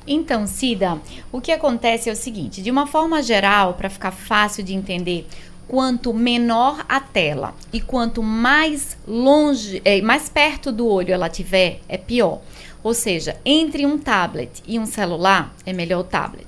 Então, 0.08 0.48
Cida, 0.48 1.02
o 1.32 1.42
que 1.42 1.52
acontece 1.52 2.10
é 2.10 2.14
o 2.14 2.16
seguinte: 2.16 2.62
de 2.62 2.72
uma 2.72 2.88
forma 2.88 3.22
geral, 3.22 3.74
para 3.74 3.90
ficar 3.90 4.12
fácil 4.12 4.64
de 4.64 4.74
entender, 4.74 5.28
quanto 5.68 6.14
menor 6.14 6.86
a 6.88 7.02
tela 7.02 7.54
e 7.74 7.82
quanto 7.82 8.24
mais 8.24 8.98
longe, 9.06 9.82
é, 9.84 10.02
mais 10.02 10.30
perto 10.30 10.72
do 10.72 10.88
olho 10.88 11.14
ela 11.14 11.30
tiver, 11.30 11.82
é 11.90 11.98
pior. 11.98 12.40
Ou 12.82 12.94
seja, 12.94 13.36
entre 13.44 13.86
um 13.86 13.98
tablet 13.98 14.64
e 14.66 14.80
um 14.80 14.86
celular, 14.86 15.54
é 15.66 15.74
melhor 15.74 16.00
o 16.00 16.04
tablet. 16.06 16.48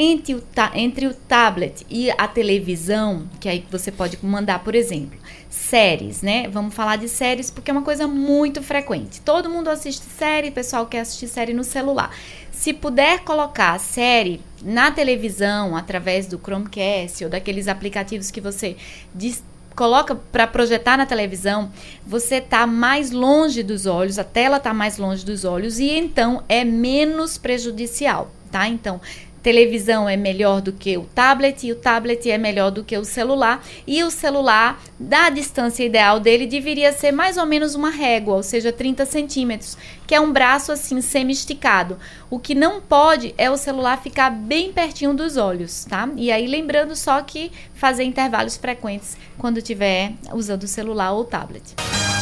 Entre 0.00 0.32
o, 0.32 0.42
entre 0.74 1.08
o 1.08 1.14
tablet 1.14 1.84
e 1.90 2.08
a 2.12 2.28
televisão, 2.28 3.28
que 3.40 3.48
aí 3.48 3.64
você 3.68 3.90
pode 3.90 4.16
mandar, 4.22 4.62
por 4.62 4.76
exemplo, 4.76 5.18
séries, 5.50 6.22
né? 6.22 6.48
Vamos 6.48 6.72
falar 6.72 6.94
de 6.94 7.08
séries 7.08 7.50
porque 7.50 7.68
é 7.68 7.74
uma 7.74 7.82
coisa 7.82 8.06
muito 8.06 8.62
frequente. 8.62 9.20
Todo 9.20 9.50
mundo 9.50 9.66
assiste 9.66 10.04
série, 10.04 10.52
pessoal 10.52 10.86
quer 10.86 11.00
assistir 11.00 11.26
série 11.26 11.52
no 11.52 11.64
celular. 11.64 12.14
Se 12.52 12.72
puder 12.72 13.24
colocar 13.24 13.72
a 13.72 13.78
série 13.80 14.40
na 14.62 14.92
televisão 14.92 15.76
através 15.76 16.28
do 16.28 16.38
Chromecast 16.38 17.24
ou 17.24 17.30
daqueles 17.30 17.66
aplicativos 17.66 18.30
que 18.30 18.40
você 18.40 18.76
coloca 19.74 20.14
para 20.14 20.46
projetar 20.46 20.96
na 20.96 21.06
televisão, 21.06 21.72
você 22.06 22.40
tá 22.40 22.68
mais 22.68 23.10
longe 23.10 23.64
dos 23.64 23.84
olhos, 23.86 24.16
a 24.16 24.24
tela 24.24 24.60
tá 24.60 24.72
mais 24.72 24.96
longe 24.96 25.24
dos 25.24 25.44
olhos 25.44 25.80
e 25.80 25.90
então 25.90 26.42
é 26.48 26.64
menos 26.64 27.36
prejudicial, 27.36 28.30
tá? 28.50 28.68
Então, 28.68 29.00
televisão 29.48 30.06
é 30.06 30.14
melhor 30.14 30.60
do 30.60 30.74
que 30.74 30.98
o 30.98 31.04
tablet 31.04 31.66
e 31.66 31.72
o 31.72 31.74
tablet 31.74 32.30
é 32.30 32.36
melhor 32.36 32.70
do 32.70 32.84
que 32.84 32.98
o 32.98 33.02
celular 33.02 33.64
e 33.86 34.04
o 34.04 34.10
celular 34.10 34.78
da 35.00 35.30
distância 35.30 35.82
ideal 35.82 36.20
dele 36.20 36.46
deveria 36.46 36.92
ser 36.92 37.12
mais 37.12 37.38
ou 37.38 37.46
menos 37.46 37.74
uma 37.74 37.88
régua, 37.88 38.34
ou 38.34 38.42
seja, 38.42 38.70
30 38.70 39.06
centímetros, 39.06 39.78
que 40.06 40.14
é 40.14 40.20
um 40.20 40.30
braço 40.34 40.70
assim 40.70 41.00
semi-esticado. 41.00 41.96
O 42.28 42.38
que 42.38 42.54
não 42.54 42.78
pode 42.78 43.34
é 43.38 43.50
o 43.50 43.56
celular 43.56 44.02
ficar 44.02 44.28
bem 44.28 44.70
pertinho 44.70 45.14
dos 45.14 45.38
olhos, 45.38 45.86
tá? 45.86 46.06
E 46.14 46.30
aí 46.30 46.46
lembrando 46.46 46.94
só 46.94 47.22
que 47.22 47.50
fazer 47.72 48.04
intervalos 48.04 48.58
frequentes 48.58 49.16
quando 49.38 49.56
estiver 49.56 50.12
usando 50.30 50.64
o 50.64 50.68
celular 50.68 51.12
ou 51.12 51.22
o 51.22 51.24
tablet. 51.24 51.64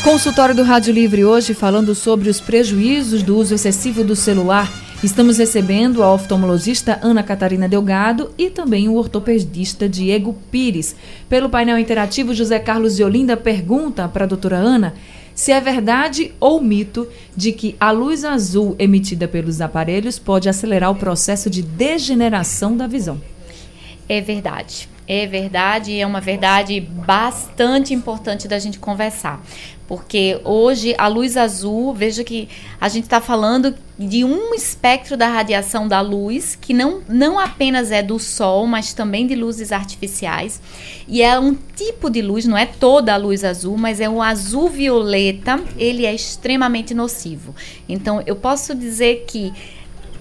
Consultório 0.04 0.54
do 0.54 0.62
Rádio 0.62 0.94
Livre 0.94 1.24
hoje 1.24 1.54
falando 1.54 1.92
sobre 1.92 2.30
os 2.30 2.40
prejuízos 2.40 3.24
do 3.24 3.36
uso 3.36 3.52
excessivo 3.52 4.04
do 4.04 4.14
celular 4.14 4.85
Estamos 5.04 5.36
recebendo 5.36 6.02
a 6.02 6.12
oftalmologista 6.12 6.98
Ana 7.02 7.22
Catarina 7.22 7.68
Delgado 7.68 8.30
e 8.38 8.48
também 8.48 8.88
o 8.88 8.94
ortopedista 8.94 9.86
Diego 9.86 10.34
Pires. 10.50 10.96
Pelo 11.28 11.50
painel 11.50 11.78
interativo, 11.78 12.34
José 12.34 12.58
Carlos 12.58 12.96
de 12.96 13.04
Olinda 13.04 13.36
pergunta 13.36 14.08
para 14.08 14.24
a 14.24 14.26
doutora 14.26 14.56
Ana 14.56 14.94
se 15.34 15.52
é 15.52 15.60
verdade 15.60 16.32
ou 16.40 16.62
mito 16.62 17.06
de 17.36 17.52
que 17.52 17.76
a 17.78 17.90
luz 17.90 18.24
azul 18.24 18.74
emitida 18.78 19.28
pelos 19.28 19.60
aparelhos 19.60 20.18
pode 20.18 20.48
acelerar 20.48 20.90
o 20.90 20.96
processo 20.96 21.50
de 21.50 21.60
degeneração 21.60 22.74
da 22.74 22.86
visão. 22.86 23.20
É 24.08 24.22
verdade. 24.22 24.88
É 25.08 25.26
verdade 25.26 25.98
é 25.98 26.06
uma 26.06 26.20
verdade 26.20 26.80
bastante 26.80 27.94
importante 27.94 28.48
da 28.48 28.58
gente 28.58 28.78
conversar. 28.78 29.40
Porque 29.86 30.40
hoje 30.42 30.96
a 30.98 31.06
luz 31.06 31.36
azul, 31.36 31.94
veja 31.94 32.24
que 32.24 32.48
a 32.80 32.88
gente 32.88 33.04
está 33.04 33.20
falando 33.20 33.72
de 33.96 34.24
um 34.24 34.52
espectro 34.52 35.16
da 35.16 35.28
radiação 35.28 35.86
da 35.86 36.00
luz, 36.00 36.58
que 36.60 36.74
não, 36.74 37.02
não 37.08 37.38
apenas 37.38 37.92
é 37.92 38.02
do 38.02 38.18
sol, 38.18 38.66
mas 38.66 38.92
também 38.92 39.28
de 39.28 39.36
luzes 39.36 39.70
artificiais. 39.70 40.60
E 41.06 41.22
é 41.22 41.38
um 41.38 41.56
tipo 41.76 42.10
de 42.10 42.20
luz, 42.20 42.44
não 42.46 42.58
é 42.58 42.66
toda 42.66 43.14
a 43.14 43.16
luz 43.16 43.44
azul, 43.44 43.76
mas 43.78 44.00
é 44.00 44.08
o 44.08 44.20
azul 44.20 44.68
violeta, 44.68 45.62
ele 45.78 46.04
é 46.04 46.12
extremamente 46.12 46.92
nocivo. 46.92 47.54
Então 47.88 48.20
eu 48.26 48.34
posso 48.34 48.74
dizer 48.74 49.24
que 49.28 49.52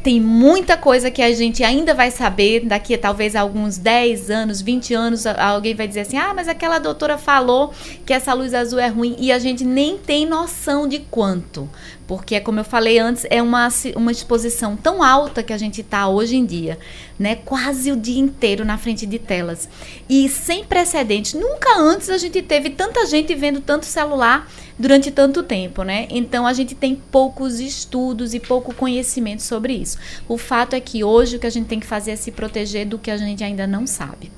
tem 0.05 0.21
muita 0.21 0.77
coisa 0.77 1.09
que 1.09 1.19
a 1.19 1.33
gente 1.33 1.63
ainda 1.63 1.91
vai 1.91 2.11
saber 2.11 2.59
daqui 2.63 2.93
a 2.93 2.97
talvez 2.97 3.35
alguns 3.35 3.79
10 3.79 4.29
anos, 4.29 4.61
20 4.61 4.93
anos, 4.93 5.25
alguém 5.25 5.73
vai 5.73 5.87
dizer 5.87 6.01
assim: 6.01 6.15
"Ah, 6.15 6.31
mas 6.31 6.47
aquela 6.47 6.77
doutora 6.77 7.17
falou 7.17 7.73
que 8.05 8.13
essa 8.13 8.31
luz 8.31 8.53
azul 8.53 8.77
é 8.77 8.87
ruim" 8.87 9.15
e 9.17 9.31
a 9.31 9.39
gente 9.39 9.65
nem 9.65 9.97
tem 9.97 10.27
noção 10.27 10.87
de 10.87 10.99
quanto. 10.99 11.67
Porque, 12.07 12.39
como 12.39 12.59
eu 12.59 12.63
falei 12.63 12.99
antes, 12.99 13.25
é 13.29 13.41
uma, 13.41 13.67
uma 13.95 14.11
exposição 14.11 14.75
tão 14.75 15.01
alta 15.01 15.41
que 15.41 15.51
a 15.51 15.57
gente 15.57 15.81
está 15.81 16.07
hoje 16.07 16.35
em 16.35 16.45
dia, 16.45 16.77
né? 17.17 17.35
Quase 17.35 17.91
o 17.91 17.95
dia 17.95 18.19
inteiro 18.19 18.63
na 18.63 18.77
frente 18.77 19.05
de 19.05 19.17
telas. 19.17 19.67
E 20.07 20.29
sem 20.29 20.63
precedentes. 20.63 21.33
Nunca 21.33 21.79
antes 21.79 22.09
a 22.09 22.17
gente 22.17 22.41
teve 22.41 22.69
tanta 22.69 23.05
gente 23.07 23.33
vendo 23.33 23.59
tanto 23.59 23.85
celular 23.85 24.47
durante 24.77 25.09
tanto 25.09 25.41
tempo, 25.41 25.81
né? 25.83 26.07
Então 26.11 26.45
a 26.45 26.53
gente 26.53 26.75
tem 26.75 26.95
poucos 26.95 27.59
estudos 27.59 28.33
e 28.33 28.39
pouco 28.39 28.73
conhecimento 28.73 29.41
sobre 29.41 29.73
isso. 29.73 29.97
O 30.27 30.37
fato 30.37 30.75
é 30.75 30.79
que 30.79 31.03
hoje 31.03 31.37
o 31.37 31.39
que 31.39 31.47
a 31.47 31.51
gente 31.51 31.67
tem 31.67 31.79
que 31.79 31.87
fazer 31.87 32.11
é 32.11 32.15
se 32.15 32.31
proteger 32.31 32.85
do 32.85 32.99
que 32.99 33.09
a 33.09 33.17
gente 33.17 33.43
ainda 33.43 33.65
não 33.65 33.87
sabe. 33.87 34.31